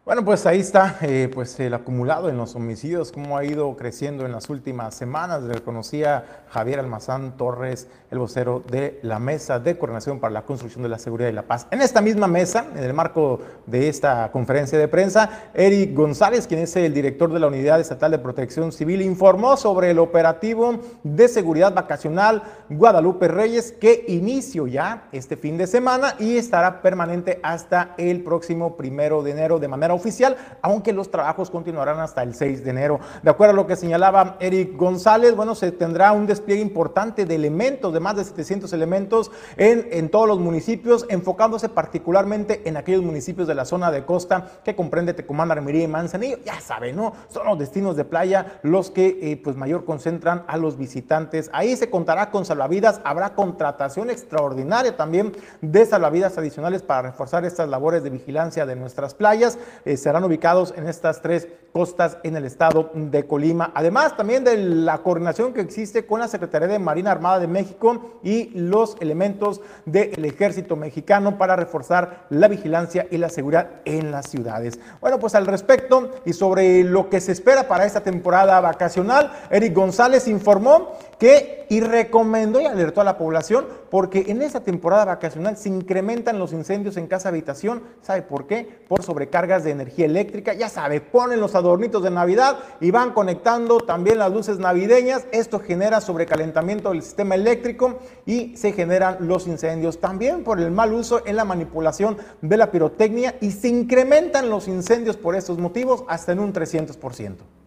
[0.08, 4.24] Bueno, pues ahí está eh, pues el acumulado en los homicidios, cómo ha ido creciendo
[4.24, 5.42] en las últimas semanas.
[5.42, 10.82] Le reconocía Javier Almazán Torres, el vocero de la Mesa de Coordinación para la Construcción
[10.82, 11.66] de la Seguridad y la Paz.
[11.70, 16.60] En esta misma mesa, en el marco de esta conferencia de prensa, Eric González, quien
[16.60, 21.28] es el director de la Unidad Estatal de Protección Civil, informó sobre el operativo de
[21.28, 27.94] seguridad vacacional Guadalupe Reyes, que inició ya este fin de semana y estará permanente hasta
[27.98, 32.64] el próximo primero de enero de manera oficial, aunque los trabajos continuarán hasta el 6
[32.64, 33.00] de enero.
[33.22, 37.34] De acuerdo a lo que señalaba Eric González, bueno, se tendrá un despliegue importante de
[37.34, 43.46] elementos, de más de 700 elementos en, todos los municipios, enfocándose particularmente en aquellos municipios
[43.48, 46.38] de la zona de costa que comprende Tecumán, Armería y Manzanillo.
[46.44, 47.12] Ya saben, ¿no?
[47.28, 51.50] Son los destinos de playa los que eh, pues mayor concentran a los visitantes.
[51.52, 57.68] Ahí se contará con salvavidas, habrá contratación extraordinaria también de salvavidas adicionales para reforzar estas
[57.68, 59.58] labores de vigilancia de nuestras playas.
[59.88, 63.72] Eh, serán ubicados en estas tres costas en el estado de Colima.
[63.74, 68.20] Además, también de la coordinación que existe con la Secretaría de Marina Armada de México
[68.22, 74.28] y los elementos del ejército mexicano para reforzar la vigilancia y la seguridad en las
[74.28, 74.78] ciudades.
[75.00, 79.74] Bueno, pues al respecto y sobre lo que se espera para esta temporada vacacional, Eric
[79.74, 85.56] González informó que y recomendó y alertó a la población porque en esta temporada vacacional
[85.56, 87.82] se incrementan los incendios en casa habitación.
[88.02, 88.66] ¿Sabe por qué?
[88.88, 90.54] Por sobrecargas de energía eléctrica.
[90.54, 95.26] Ya sabe, ponen los adornitos de Navidad y van conectando también las luces navideñas.
[95.32, 100.00] Esto genera sobrecalentamiento del sistema eléctrico y se generan los incendios.
[100.00, 104.68] También por el mal uso en la manipulación de la pirotecnia y se incrementan los
[104.68, 107.57] incendios por estos motivos hasta en un 300%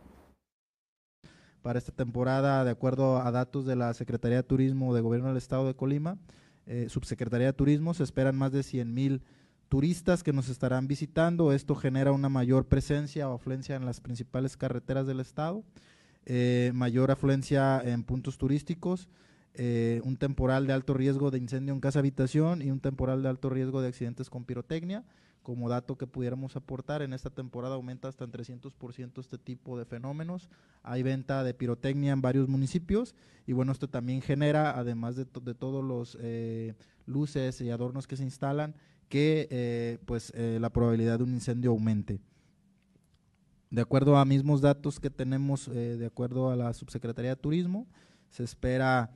[1.62, 5.38] para esta temporada, de acuerdo a datos de la Secretaría de Turismo de Gobierno del
[5.38, 6.18] Estado de Colima,
[6.66, 9.22] eh, Subsecretaría de Turismo, se esperan más de 100 mil
[9.70, 11.54] turistas que nos estarán visitando.
[11.54, 15.64] Esto genera una mayor presencia o afluencia en las principales carreteras del Estado,
[16.26, 19.10] eh, mayor afluencia en puntos turísticos,
[19.54, 23.30] eh, un temporal de alto riesgo de incendio en casa habitación y un temporal de
[23.30, 25.04] alto riesgo de accidentes con pirotecnia
[25.42, 29.86] como dato que pudiéramos aportar, en esta temporada aumenta hasta en 300% este tipo de
[29.86, 30.50] fenómenos.
[30.84, 33.16] Hay venta de pirotecnia en varios municipios
[33.48, 36.76] y bueno, esto también genera, además de, de todos los eh,
[37.06, 38.76] luces y adornos que se instalan,
[39.10, 42.20] que eh, pues eh, la probabilidad de un incendio aumente.
[43.72, 47.88] De acuerdo a mismos datos que tenemos, de acuerdo a la Subsecretaría de Turismo,
[48.30, 49.12] se espera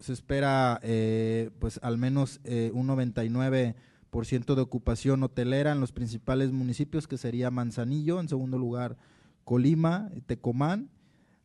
[0.00, 6.52] se espera eh, pues al menos eh, un 99% de ocupación hotelera en los principales
[6.52, 8.96] municipios, que sería Manzanillo, en segundo lugar
[9.44, 10.90] Colima, Tecomán,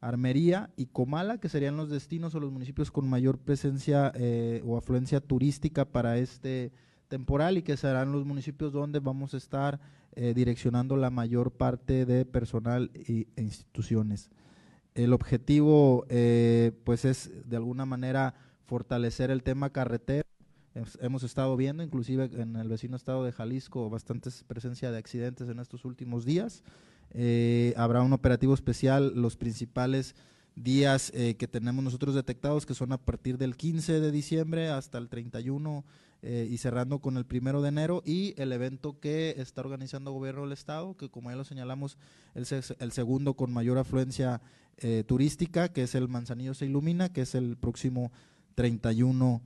[0.02, 4.78] Armería y Comala, que serían los destinos o los municipios con mayor presencia eh, o
[4.78, 6.72] afluencia turística para este
[7.08, 9.80] temporal y que serán los municipios donde vamos a estar
[10.16, 14.30] direccionando la mayor parte de personal e instituciones.
[14.96, 20.28] El objetivo, eh, pues, es de alguna manera fortalecer el tema carretera.
[21.02, 25.60] Hemos estado viendo, inclusive en el vecino estado de Jalisco, bastante presencia de accidentes en
[25.60, 26.64] estos últimos días.
[27.12, 30.16] Eh, habrá un operativo especial los principales
[30.56, 34.98] días eh, que tenemos nosotros detectados, que son a partir del 15 de diciembre hasta
[34.98, 35.84] el 31
[36.22, 40.18] eh, y cerrando con el primero de enero, y el evento que está organizando el
[40.18, 41.98] gobierno del estado, que como ya lo señalamos,
[42.36, 44.42] es el segundo con mayor afluencia
[44.78, 48.12] eh, turística, que es el Manzanillo se ilumina, que es el próximo
[48.56, 49.42] 31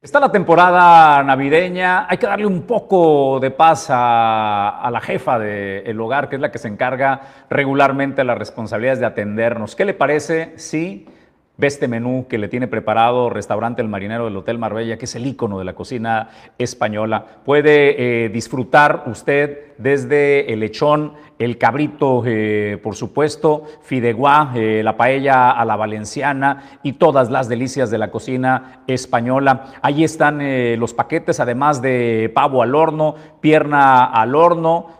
[0.00, 6.00] Está la temporada navideña, hay que darle un poco de paz a, la jefa del
[6.00, 7.20] hogar, que es la que se encarga
[7.50, 9.74] regularmente de las responsabilidades de atendernos.
[9.74, 11.08] ¿Qué le parece si
[11.56, 15.16] ve este menú que le tiene preparado Restaurante El Marinero del Hotel Marbella, que es
[15.16, 16.28] el icono de la cocina
[16.58, 17.26] española?
[17.44, 24.96] Puede eh, disfrutar usted desde el lechón, el cabrito, eh, por supuesto, fideuá, eh, la
[24.96, 29.66] paella a la valenciana y todas las delicias de la cocina española.
[29.82, 34.98] Allí están eh, los paquetes, además de pavo al horno, pierna al horno,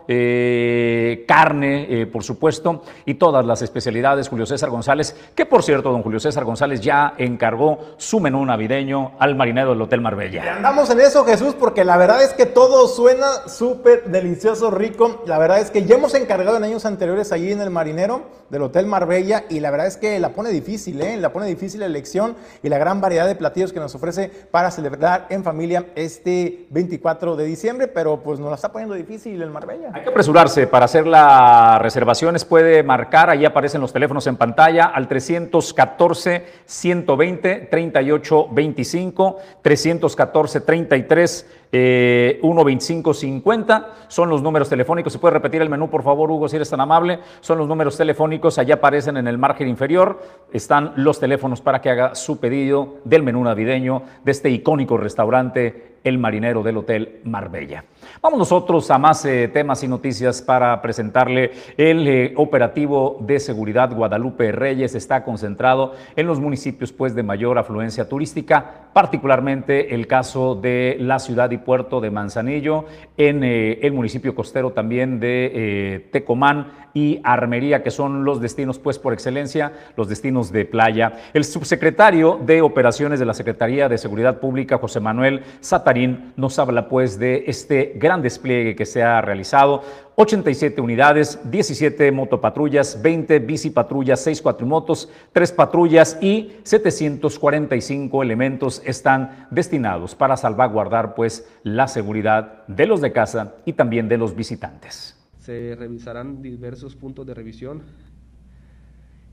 [1.27, 4.27] carne, por supuesto, y todas las especialidades.
[4.27, 9.11] Julio César González, que por cierto, don Julio César González ya encargó su menú navideño
[9.19, 10.55] al marinero del Hotel Marbella.
[10.55, 15.21] Andamos en eso, Jesús, porque la verdad es que todo suena súper delicioso, rico.
[15.27, 18.21] La verdad es que ya hemos encargado en años anteriores allí en el Marinero
[18.51, 21.17] del Hotel Marbella y la verdad es que la pone difícil, ¿eh?
[21.17, 24.69] la pone difícil la elección y la gran variedad de platillos que nos ofrece para
[24.69, 29.49] celebrar en familia este 24 de diciembre, pero pues nos la está poniendo difícil el
[29.49, 29.89] Marbella.
[29.91, 34.85] Hay que apresurarse para hacer las reservaciones, puede marcar, ahí aparecen los teléfonos en pantalla
[34.85, 45.13] al 314 120 38 25, 314 33 eh, 12550 son los números telefónicos.
[45.13, 47.19] ¿Se puede repetir el menú, por favor, Hugo, si eres tan amable?
[47.41, 50.19] Son los números telefónicos, allá aparecen en el margen inferior.
[50.51, 55.98] Están los teléfonos para que haga su pedido del menú navideño de este icónico restaurante
[56.03, 57.83] el marinero del Hotel Marbella.
[58.21, 63.93] Vamos nosotros a más eh, temas y noticias para presentarle el eh, operativo de seguridad
[63.93, 64.95] Guadalupe Reyes.
[64.95, 71.19] Está concentrado en los municipios pues, de mayor afluencia turística, particularmente el caso de la
[71.19, 72.85] ciudad y puerto de Manzanillo,
[73.17, 78.97] en eh, el municipio costero también de Tecomán y Armería, que son los destinos pues
[78.97, 81.13] por excelencia, los destinos de playa.
[81.33, 85.89] El subsecretario de Operaciones de la Secretaría de Seguridad Pública, José Manuel Sata
[86.35, 89.81] nos habla pues de este gran despliegue que se ha realizado.
[90.15, 100.15] 87 unidades, 17 motopatrullas, 20 bicipatrullas, 6 cuatrimotos, 3 patrullas y 745 elementos están destinados
[100.15, 105.18] para salvaguardar pues la seguridad de los de casa y también de los visitantes.
[105.39, 107.81] Se revisarán diversos puntos de revisión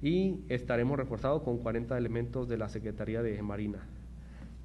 [0.03, 3.87] y estaremos reforzados con 40 elementos de la Secretaría de Marina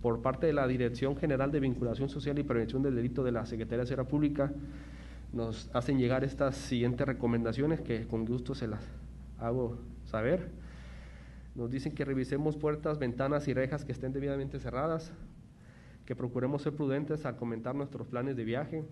[0.02, 3.46] por parte de la Dirección General de Vinculación Social y Prevención del Delito de la
[3.46, 4.52] Secretaría de Seguridad Pública,
[5.32, 8.82] nos hacen llegar estas siguientes recomendaciones que con gusto se las
[9.40, 10.50] hago saber.
[11.56, 15.12] Nos dicen que revisemos puertas, ventanas y rejas que estén debidamente cerradas,
[16.06, 18.84] que procuremos ser prudentes al comentar nuestros planes de viaje,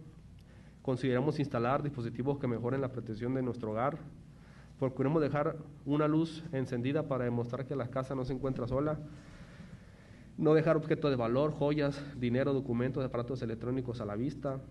[0.90, 4.00] consideramos instalar dispositivos que mejoren la protección de nuestro hogar,
[4.80, 8.98] procuremos dejar una luz encendida para demostrar que la casa no se encuentra sola,
[10.36, 14.62] no dejar objetos de valor, joyas, dinero, documentos, aparatos electrónicos a la vista.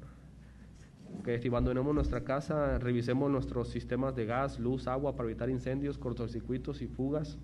[1.24, 5.98] Que si abandonemos nuestra casa, revisemos nuestros sistemas de gas, luz, agua para evitar incendios,
[5.98, 7.38] cortocircuitos y fugas.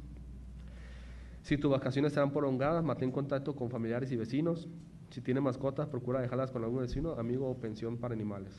[1.43, 4.67] Si tus vacaciones serán prolongadas, mantén contacto con familiares y vecinos.
[5.15, 8.53] Si tienes mascotas, procura dejarlas con algún vecino, amigo o pensión para animales.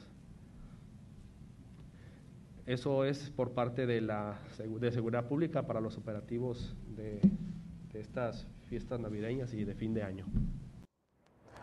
[2.65, 7.19] Eso es por parte de la de seguridad pública para los operativos de,
[7.93, 10.25] estas fiestas navideñas y de fin de año.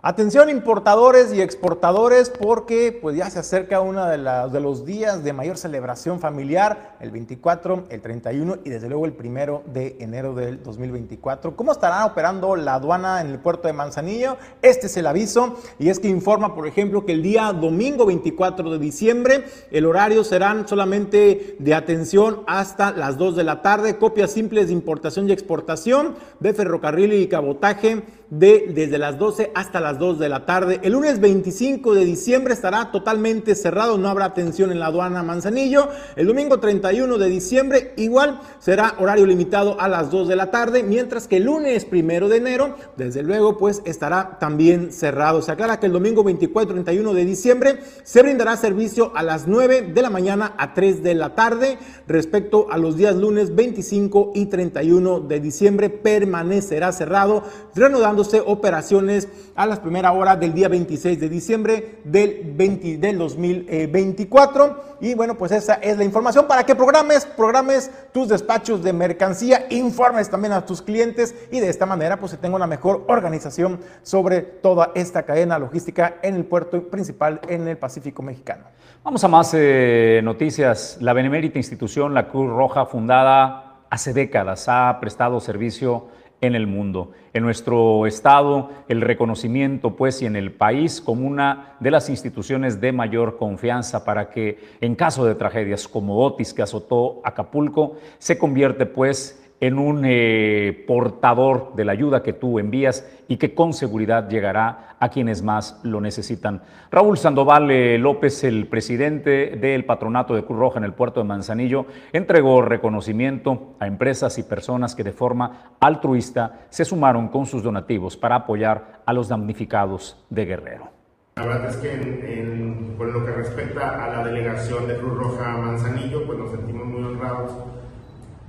[0.03, 5.57] Atención importadores y exportadores porque pues ya se acerca uno de, los días de mayor
[5.57, 11.57] celebración familiar, el 24, el 31 y desde luego el primero de enero del 2024.
[11.57, 14.36] ¿Cómo estará operando la aduana en el puerto de Manzanillo?
[14.62, 18.70] Este es el aviso y es que informa, por ejemplo, que el día domingo 24
[18.70, 24.30] de diciembre el horario serán solamente de atención hasta las 2 de la tarde, copias
[24.30, 29.98] simples de importación y exportación de ferrocarril y cabotaje de desde las 12 hasta las
[29.98, 30.80] 2 de la tarde.
[30.82, 35.88] El lunes 25 de diciembre estará totalmente cerrado, no habrá atención en la aduana Manzanillo.
[36.16, 40.82] El domingo 31 de diciembre igual será horario limitado a las 2 de la tarde,
[40.82, 45.43] mientras que el lunes 1 de enero, desde luego, pues estará también cerrado.
[45.43, 49.93] Se aclara que el domingo 24 31 de diciembre se brindará servicio a las 9
[49.95, 51.78] de la mañana a 3 de la tarde.
[52.07, 59.66] Respecto a los días lunes 25 y 31 de diciembre permanecerá cerrado, reanudando operaciones a
[59.66, 64.93] las primera hora del día 26 de diciembre del, 20, del 2024.
[65.01, 69.66] Y bueno, pues esa es la información para que programes, programes tus despachos de mercancía,
[69.70, 73.78] informes también a tus clientes y de esta manera pues se tenga una mejor organización
[74.03, 78.64] sobre toda esta cadena logística en el puerto principal en el Pacífico mexicano.
[79.05, 80.99] Vamos a más eh, noticias.
[81.01, 86.09] La benemérita institución La Cruz Roja, fundada hace décadas, ha prestado servicio
[86.43, 87.12] en el mundo.
[87.32, 92.80] En nuestro estado, el reconocimiento, pues, y en el país como una de las instituciones
[92.80, 98.36] de mayor confianza para que en caso de tragedias como Otis que azotó Acapulco, se
[98.36, 103.73] convierte, pues, en un eh, portador de la ayuda que tú envías y que con
[103.73, 106.63] seguridad llegará a quienes más lo necesitan.
[106.91, 111.29] Raúl Sandoval eh, López, el presidente del patronato de Cruz Roja en el puerto de
[111.29, 117.63] Manzanillo, entregó reconocimiento a empresas y personas que de forma altruista se sumaron con sus
[117.63, 120.89] donativos para apoyar a los damnificados de Guerrero.
[121.37, 126.27] La verdad es que en, lo que respecta a la delegación de Cruz Roja Manzanillo,
[126.27, 127.53] pues nos sentimos muy honrados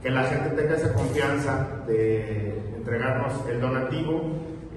[0.03, 4.21] que la gente tenga esa confianza de entregarnos el donativo,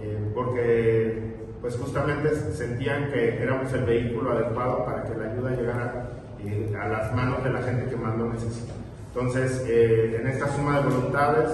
[0.00, 6.10] eh, porque pues justamente sentían que éramos el vehículo adecuado para que la ayuda llegara
[6.38, 8.72] eh, a las manos de la gente que más lo necesita.
[9.08, 11.50] Entonces, eh, en esta suma de voluntades,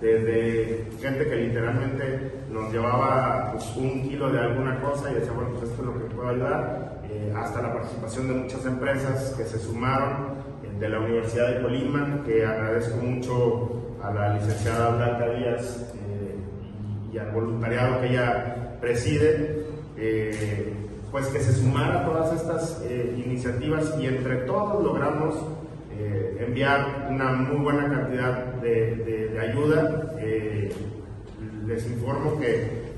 [0.00, 5.50] desde gente que literalmente nos llevaba pues, un kilo de alguna cosa y decía, bueno,
[5.54, 6.98] pues esto es lo que puedo ayudar,
[7.34, 10.38] hasta la participación de muchas empresas que se sumaron
[10.78, 16.36] de la Universidad de Colima, que agradezco mucho a la licenciada Blanca Díaz eh,
[17.12, 19.64] y, al voluntariado que ella preside,
[19.96, 20.72] eh,
[21.10, 25.34] pues que se sumara a todas estas eh, iniciativas y entre todos logramos
[26.38, 30.14] enviar una muy buena cantidad de, de ayuda.
[31.66, 32.88] les informo que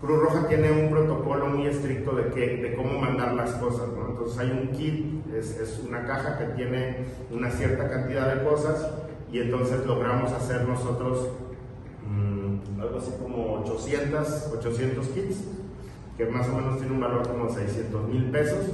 [0.00, 3.86] Cruz Roja tiene un protocolo muy estricto de, que, de cómo mandar las cosas.
[4.08, 8.88] Entonces hay un kit, es, una caja que tiene una cierta cantidad de cosas
[9.32, 11.28] y entonces logramos hacer nosotros
[12.06, 15.44] mm, algo así como 800, 800 kits,
[16.16, 18.66] que más o menos tiene un valor como 600 mil pesos.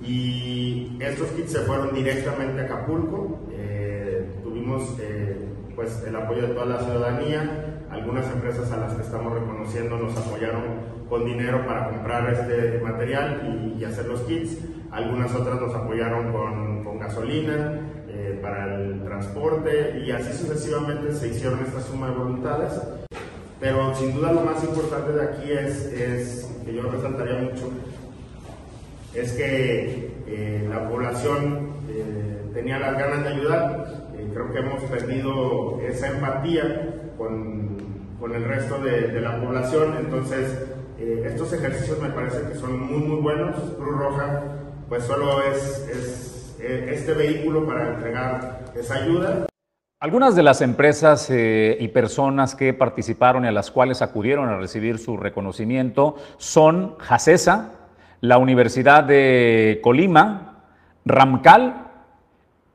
[0.00, 3.40] Y estos kits se fueron directamente a Acapulco.
[3.52, 5.36] Eh, tuvimos eh,
[5.74, 10.16] pues el apoyo de toda la ciudadanía, algunas empresas a las que estamos reconociendo nos
[10.16, 10.62] apoyaron
[11.08, 14.58] con dinero para comprar este material y, hacer los kits.
[14.90, 21.28] Algunas otras nos apoyaron con, con gasolina eh, para el transporte y así sucesivamente se
[21.28, 22.72] hicieron esta suma de voluntades.
[23.60, 27.70] Pero sin duda lo más importante de aquí es, es que yo resaltaría mucho,
[29.14, 33.86] es que eh, la población eh, tenía las ganas de ayudar.
[34.32, 37.78] creo que hemos perdido esa empatía con,
[38.20, 39.96] con el resto de, de, la población.
[39.98, 43.54] Entonces, eh, estos ejercicios me parece que son muy, muy buenos.
[43.76, 44.42] Cruz Roja,
[44.88, 49.46] pues solo es, eh, este vehículo para entregar esa ayuda.
[50.00, 54.56] Algunas de las empresas eh, y personas que participaron y a las cuales acudieron a
[54.56, 57.72] recibir su reconocimiento son Jacesa,
[58.20, 60.62] la Universidad de Colima,
[61.04, 61.86] Ramcal,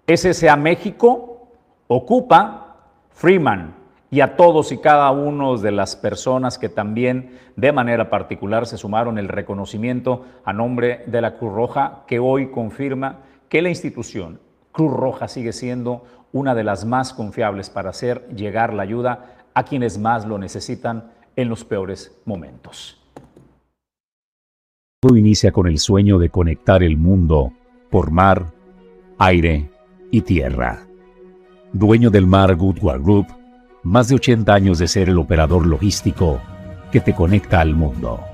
[0.08, 1.48] SSA México,
[1.88, 2.78] Ocupa,
[3.12, 3.83] Freeman,
[4.14, 8.78] y a todos y cada uno de las personas que también de manera particular se
[8.78, 14.40] sumaron el reconocimiento a nombre de la Cruz Roja, que hoy confirma que la institución
[14.72, 19.64] Cruz Roja sigue siendo una de las más confiables para hacer llegar la ayuda a
[19.64, 23.02] quienes más lo necesitan en los peores momentos.
[25.02, 27.52] Todo inicia con el sueño de conectar el mundo
[27.90, 28.46] por mar,
[29.18, 29.72] aire
[30.12, 30.86] y tierra.
[31.72, 33.43] Dueño del mar Goodward Group,
[33.84, 36.42] más de 80 años de ser el operador logístico
[36.92, 38.33] que te conecta al mundo.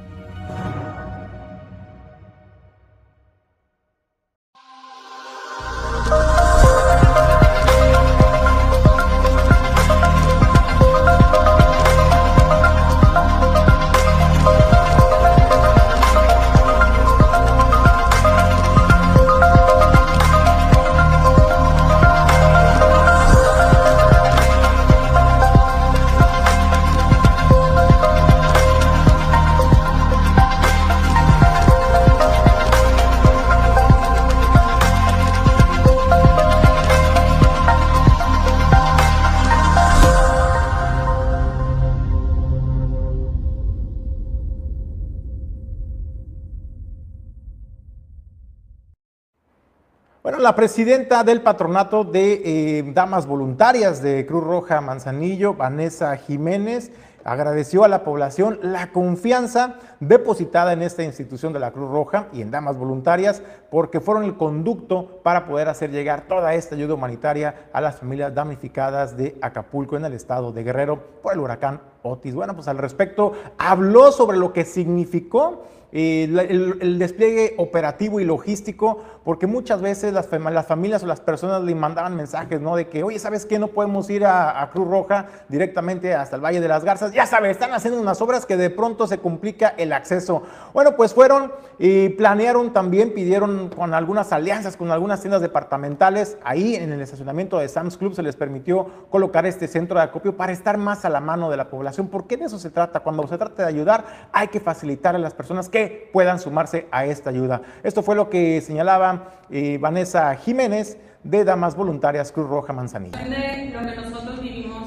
[50.50, 56.92] La presidenta del patronato de eh, damas voluntarias de Cruz Roja Manzanillo, Vanessa Jiménez,
[57.24, 62.42] agradeció a la población la confianza depositada en esta institución de la Cruz Roja y
[62.42, 67.68] en damas voluntarias porque fueron el conducto para poder hacer llegar toda esta ayuda humanitaria
[67.72, 72.34] a las familias damnificadas de Acapulco en el estado de Guerrero por el huracán Otis.
[72.34, 79.04] Bueno, pues al respecto habló sobre lo que significó eh, el, despliegue operativo y logístico,
[79.24, 82.76] porque muchas veces las, familias o las personas le mandaban mensajes, ¿no?
[82.76, 83.58] De que, oye, ¿sabes qué?
[83.58, 87.12] No podemos ir a, a, Cruz Roja directamente hasta el Valle de las Garzas.
[87.14, 90.44] Ya sabes, están haciendo unas obras que de pronto se complica el acceso.
[90.74, 96.76] Bueno, pues fueron y planearon también, pidieron con algunas alianzas, con algunas tiendas departamentales, ahí
[96.76, 100.52] en el estacionamiento de Sam's Club se les permitió colocar este centro de acopio para
[100.52, 103.00] estar más a la mano de la población, porque de eso se trata.
[103.00, 107.06] Cuando se trata de ayudar, hay que facilitar a las personas que puedan sumarse a
[107.06, 107.62] esta ayuda.
[107.84, 113.18] Esto fue lo que señalaba eh, Vanessa Jiménez de Damas Voluntarias Cruz Roja Manzanillo.
[113.18, 114.84] De lo que nosotros vivimos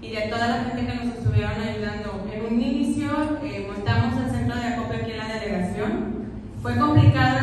[0.00, 2.26] y de toda la gente que nos estuvieron ayudando.
[2.32, 3.10] En un inicio
[3.42, 6.16] eh, montamos el centro de acopio aquí en la delegación.
[6.62, 7.38] Fue complicado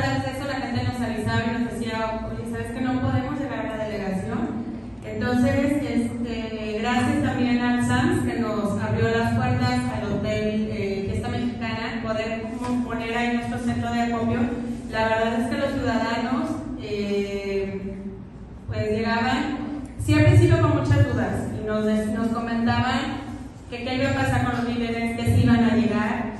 [0.47, 3.85] la gente nos avisaba y nos decía, oye, ¿sabes que no podemos llegar a la
[3.85, 4.63] delegación?
[5.05, 11.27] Entonces, este, gracias también al SAMS que nos abrió las puertas al hotel eh, Fiesta
[11.29, 12.43] Mexicana, poder
[12.85, 13.91] poner ahí nuestro centro
[14.91, 16.49] La verdad es que los ciudadanos
[16.81, 17.95] eh,
[18.67, 19.57] pues llegaban,
[19.97, 23.23] siempre principio con muchas dudas y nos, nos comentaban
[23.69, 26.33] que qué iba a pasar con los líderes, que se iban a llegar,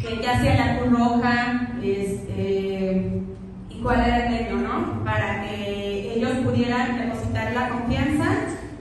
[0.00, 3.22] que ya hacía la Cruz Roja este,
[3.68, 5.04] y cuál era el medio, ¿no?
[5.04, 8.28] Para que ellos pudieran depositar la confianza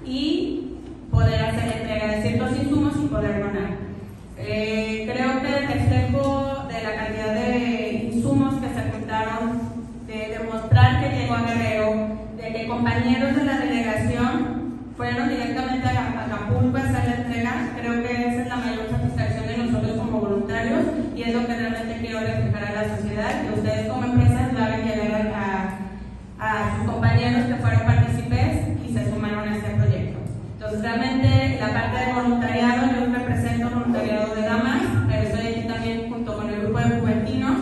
[0.06, 0.78] y
[1.12, 3.88] poder hacer entrega de ciertos insumos y poder donar.
[4.38, 9.60] Eh, creo que el reflejo de la cantidad de insumos que se juntaron,
[10.06, 14.58] de demostrar que llegó a Guerrero, de que compañeros de la delegación
[14.96, 19.48] fueron directamente a Acapulco a hacer la entrega, creo que esa es la mayor satisfacción
[19.48, 20.84] de nosotros como voluntarios
[21.16, 24.60] y es lo que realmente quiero reflejar a la sociedad, que ustedes como empresas lo
[24.60, 25.80] hagan llegar a,
[26.40, 30.20] a sus compañeros que fueron partícipes y se sumaron a este proyecto.
[30.54, 36.10] Entonces realmente la parte de voluntariado, yo represento voluntariado de damas, pero estoy aquí también
[36.10, 37.58] junto con el grupo de juventinos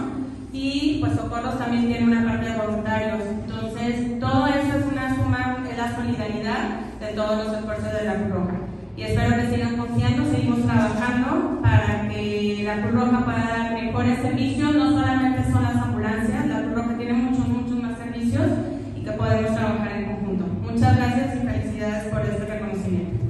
[0.54, 3.20] y pues Socorros también tiene una parte de voluntarios.
[3.44, 8.16] Entonces todo eso es una suma, es la solidaridad de todos los esfuerzos de la
[8.16, 8.56] Cruz Roja.
[8.98, 14.20] Y espero que sigan confiando, seguimos trabajando para que la Cruz Roja pueda dar mejores
[14.20, 18.48] servicios, no solamente son las ambulancias, la Cruz Roja tiene muchos, muchos más servicios
[18.96, 20.46] y que podemos trabajar en conjunto.
[20.72, 23.26] Muchas gracias y felicidades por este reconocimiento.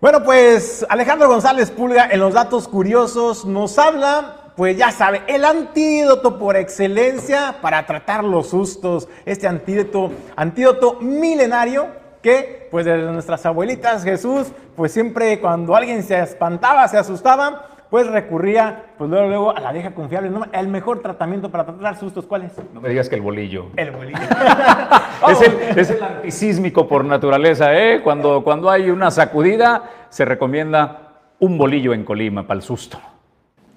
[0.00, 0.22] Bueno,
[0.56, 6.38] pues Alejandro González Pulga en los datos curiosos nos habla, pues ya sabe, el antídoto
[6.38, 11.88] por excelencia para tratar los sustos, este antídoto, antídoto milenario
[12.22, 18.06] que pues de nuestras abuelitas Jesús, pues siempre cuando alguien se espantaba, se asustaba, pues
[18.06, 20.30] recurría pues luego, luego a la vieja confiable.
[20.30, 20.46] ¿no?
[20.52, 22.52] El mejor tratamiento para tratar sustos, ¿cuál es?
[22.74, 23.66] No me digas que el bolillo.
[23.76, 24.18] El bolillo.
[25.30, 28.00] es, el, es el antisísmico por naturaleza, ¿eh?
[28.02, 32.98] Cuando, cuando hay una sacudida, se recomienda un bolillo en Colima para el susto.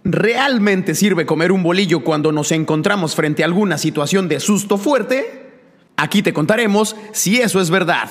[0.04, 5.50] ¿Realmente sirve comer un bolillo cuando nos encontramos frente a alguna situación de susto fuerte?
[5.98, 8.10] Aquí te contaremos si eso es verdad.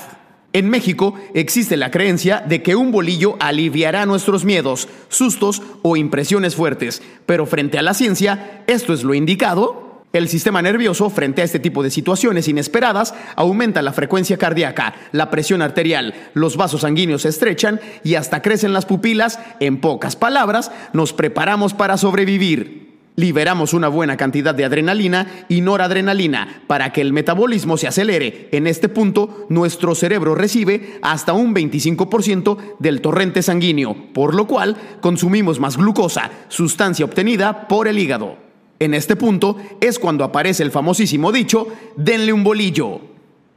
[0.55, 6.57] En México existe la creencia de que un bolillo aliviará nuestros miedos, sustos o impresiones
[6.57, 9.89] fuertes, pero frente a la ciencia, ¿esto es lo indicado?
[10.15, 15.29] El sistema nervioso, frente a este tipo de situaciones inesperadas, aumenta la frecuencia cardíaca, la
[15.31, 19.39] presión arterial, los vasos sanguíneos se estrechan y hasta crecen las pupilas.
[19.61, 22.88] En pocas palabras, nos preparamos para sobrevivir.
[23.19, 28.49] Liberamos una buena cantidad de adrenalina y noradrenalina para que el metabolismo se acelere.
[28.53, 34.77] En este punto, nuestro cerebro recibe hasta un 25% del torrente sanguíneo, por lo cual
[35.01, 38.37] consumimos más glucosa, sustancia obtenida por el hígado.
[38.79, 41.67] En este punto es cuando aparece el famosísimo dicho,
[41.97, 43.01] denle un bolillo.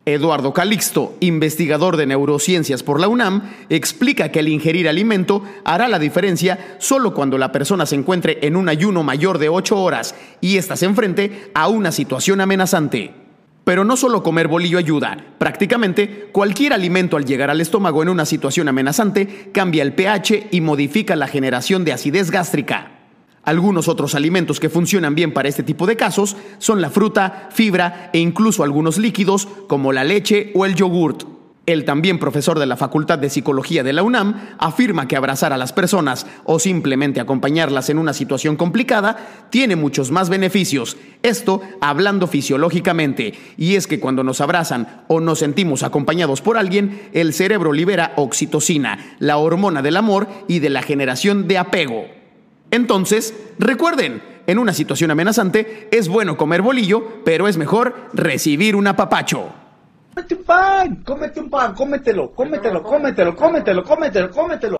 [0.05, 5.99] Eduardo Calixto, investigador de neurociencias por la UNAM, explica que el ingerir alimento hará la
[5.99, 10.57] diferencia solo cuando la persona se encuentre en un ayuno mayor de 8 horas y
[10.57, 13.13] ésta se enfrente a una situación amenazante.
[13.63, 18.25] Pero no solo comer bolillo ayuda, prácticamente cualquier alimento al llegar al estómago en una
[18.25, 23.00] situación amenazante cambia el pH y modifica la generación de acidez gástrica.
[23.43, 28.11] Algunos otros alimentos que funcionan bien para este tipo de casos son la fruta, fibra
[28.13, 31.23] e incluso algunos líquidos como la leche o el yogurt.
[31.67, 35.57] El también profesor de la Facultad de Psicología de la UNAM afirma que abrazar a
[35.57, 40.97] las personas o simplemente acompañarlas en una situación complicada tiene muchos más beneficios.
[41.21, 43.33] Esto hablando fisiológicamente.
[43.57, 48.13] Y es que cuando nos abrazan o nos sentimos acompañados por alguien, el cerebro libera
[48.17, 52.20] oxitocina, la hormona del amor y de la generación de apego.
[52.71, 58.87] Entonces, recuerden, en una situación amenazante es bueno comer bolillo, pero es mejor recibir un
[58.87, 59.49] apapacho.
[60.13, 64.77] Cómete un pan, cómete un pan, cómetelo, cómetelo, cómetelo, cómetelo, cómetelo, cómetelo.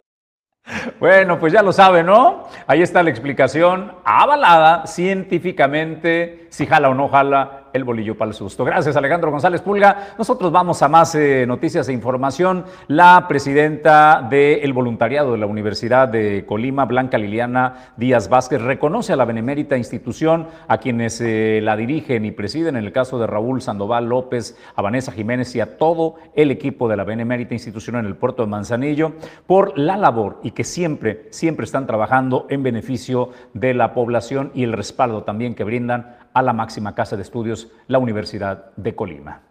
[1.00, 2.48] Bueno, pues ya lo sabe, ¿no?
[2.68, 8.36] Ahí está la explicación avalada científicamente, si jala o no jala el bolillo para el
[8.36, 8.66] susto.
[8.66, 10.16] Gracias, Alejandro González Pulga.
[10.18, 12.66] Nosotros vamos a más eh, noticias e información.
[12.88, 19.16] La presidenta del voluntariado de la Universidad de Colima, Blanca Liliana Díaz Vázquez, reconoce a
[19.16, 23.62] la benemérita institución, a quienes eh, la dirigen y presiden, en el caso de Raúl
[23.62, 28.06] Sandoval López, a Vanessa Jiménez y a todo el equipo de la benemérita institución en
[28.06, 29.14] el puerto de Manzanillo,
[29.48, 34.64] por la labor y que siempre, siempre están trabajando en beneficio de la población y
[34.64, 39.51] el respaldo también que brindan a la máxima casa de estudios, la Universidad de Colima.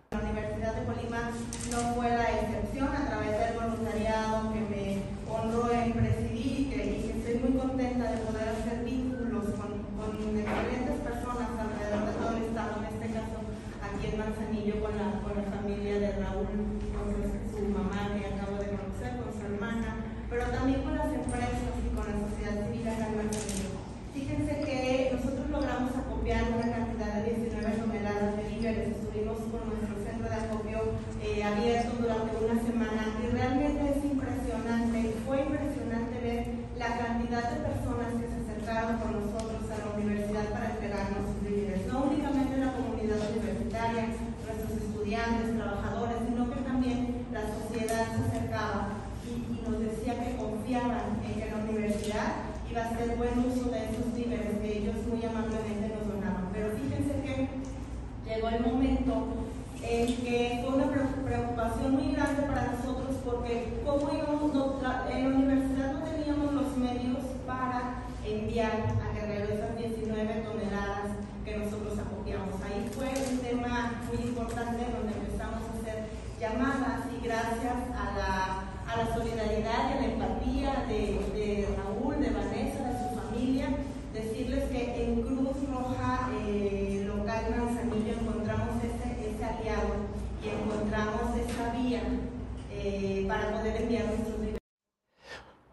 [53.01, 53.60] ser buenos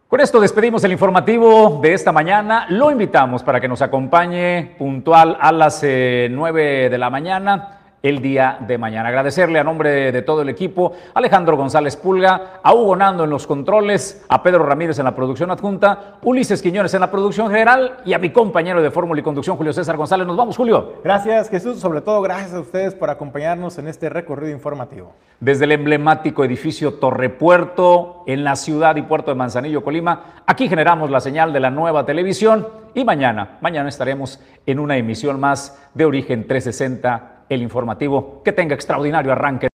[0.08, 2.66] Con esto despedimos el informativo de esta mañana.
[2.70, 7.76] Lo invitamos para que nos acompañe puntual a las 9 eh, de la mañana
[8.08, 9.10] el día de mañana.
[9.10, 13.45] Agradecerle a nombre de todo el equipo, Alejandro González Pulga, a Hugo Nando en los
[13.45, 18.14] controles, a Pedro Ramírez en la producción adjunta, Ulises Quiñones en la producción general y
[18.14, 20.26] a mi compañero de fórmula y conducción, Julio César González.
[20.26, 20.93] Nos vamos, Julio.
[21.03, 21.80] Gracias, Jesús.
[21.80, 25.14] Sobre todo, gracias a ustedes por acompañarnos en este recorrido informativo.
[25.39, 30.68] Desde el emblemático edificio Torre Puerto, en la ciudad y puerto de Manzanillo, Colima, aquí
[30.68, 35.78] generamos la señal de la nueva televisión y mañana, mañana estaremos en una emisión más
[35.93, 38.41] de Origen 360 el informativo.
[38.43, 39.70] Que tenga extraordinario arranque.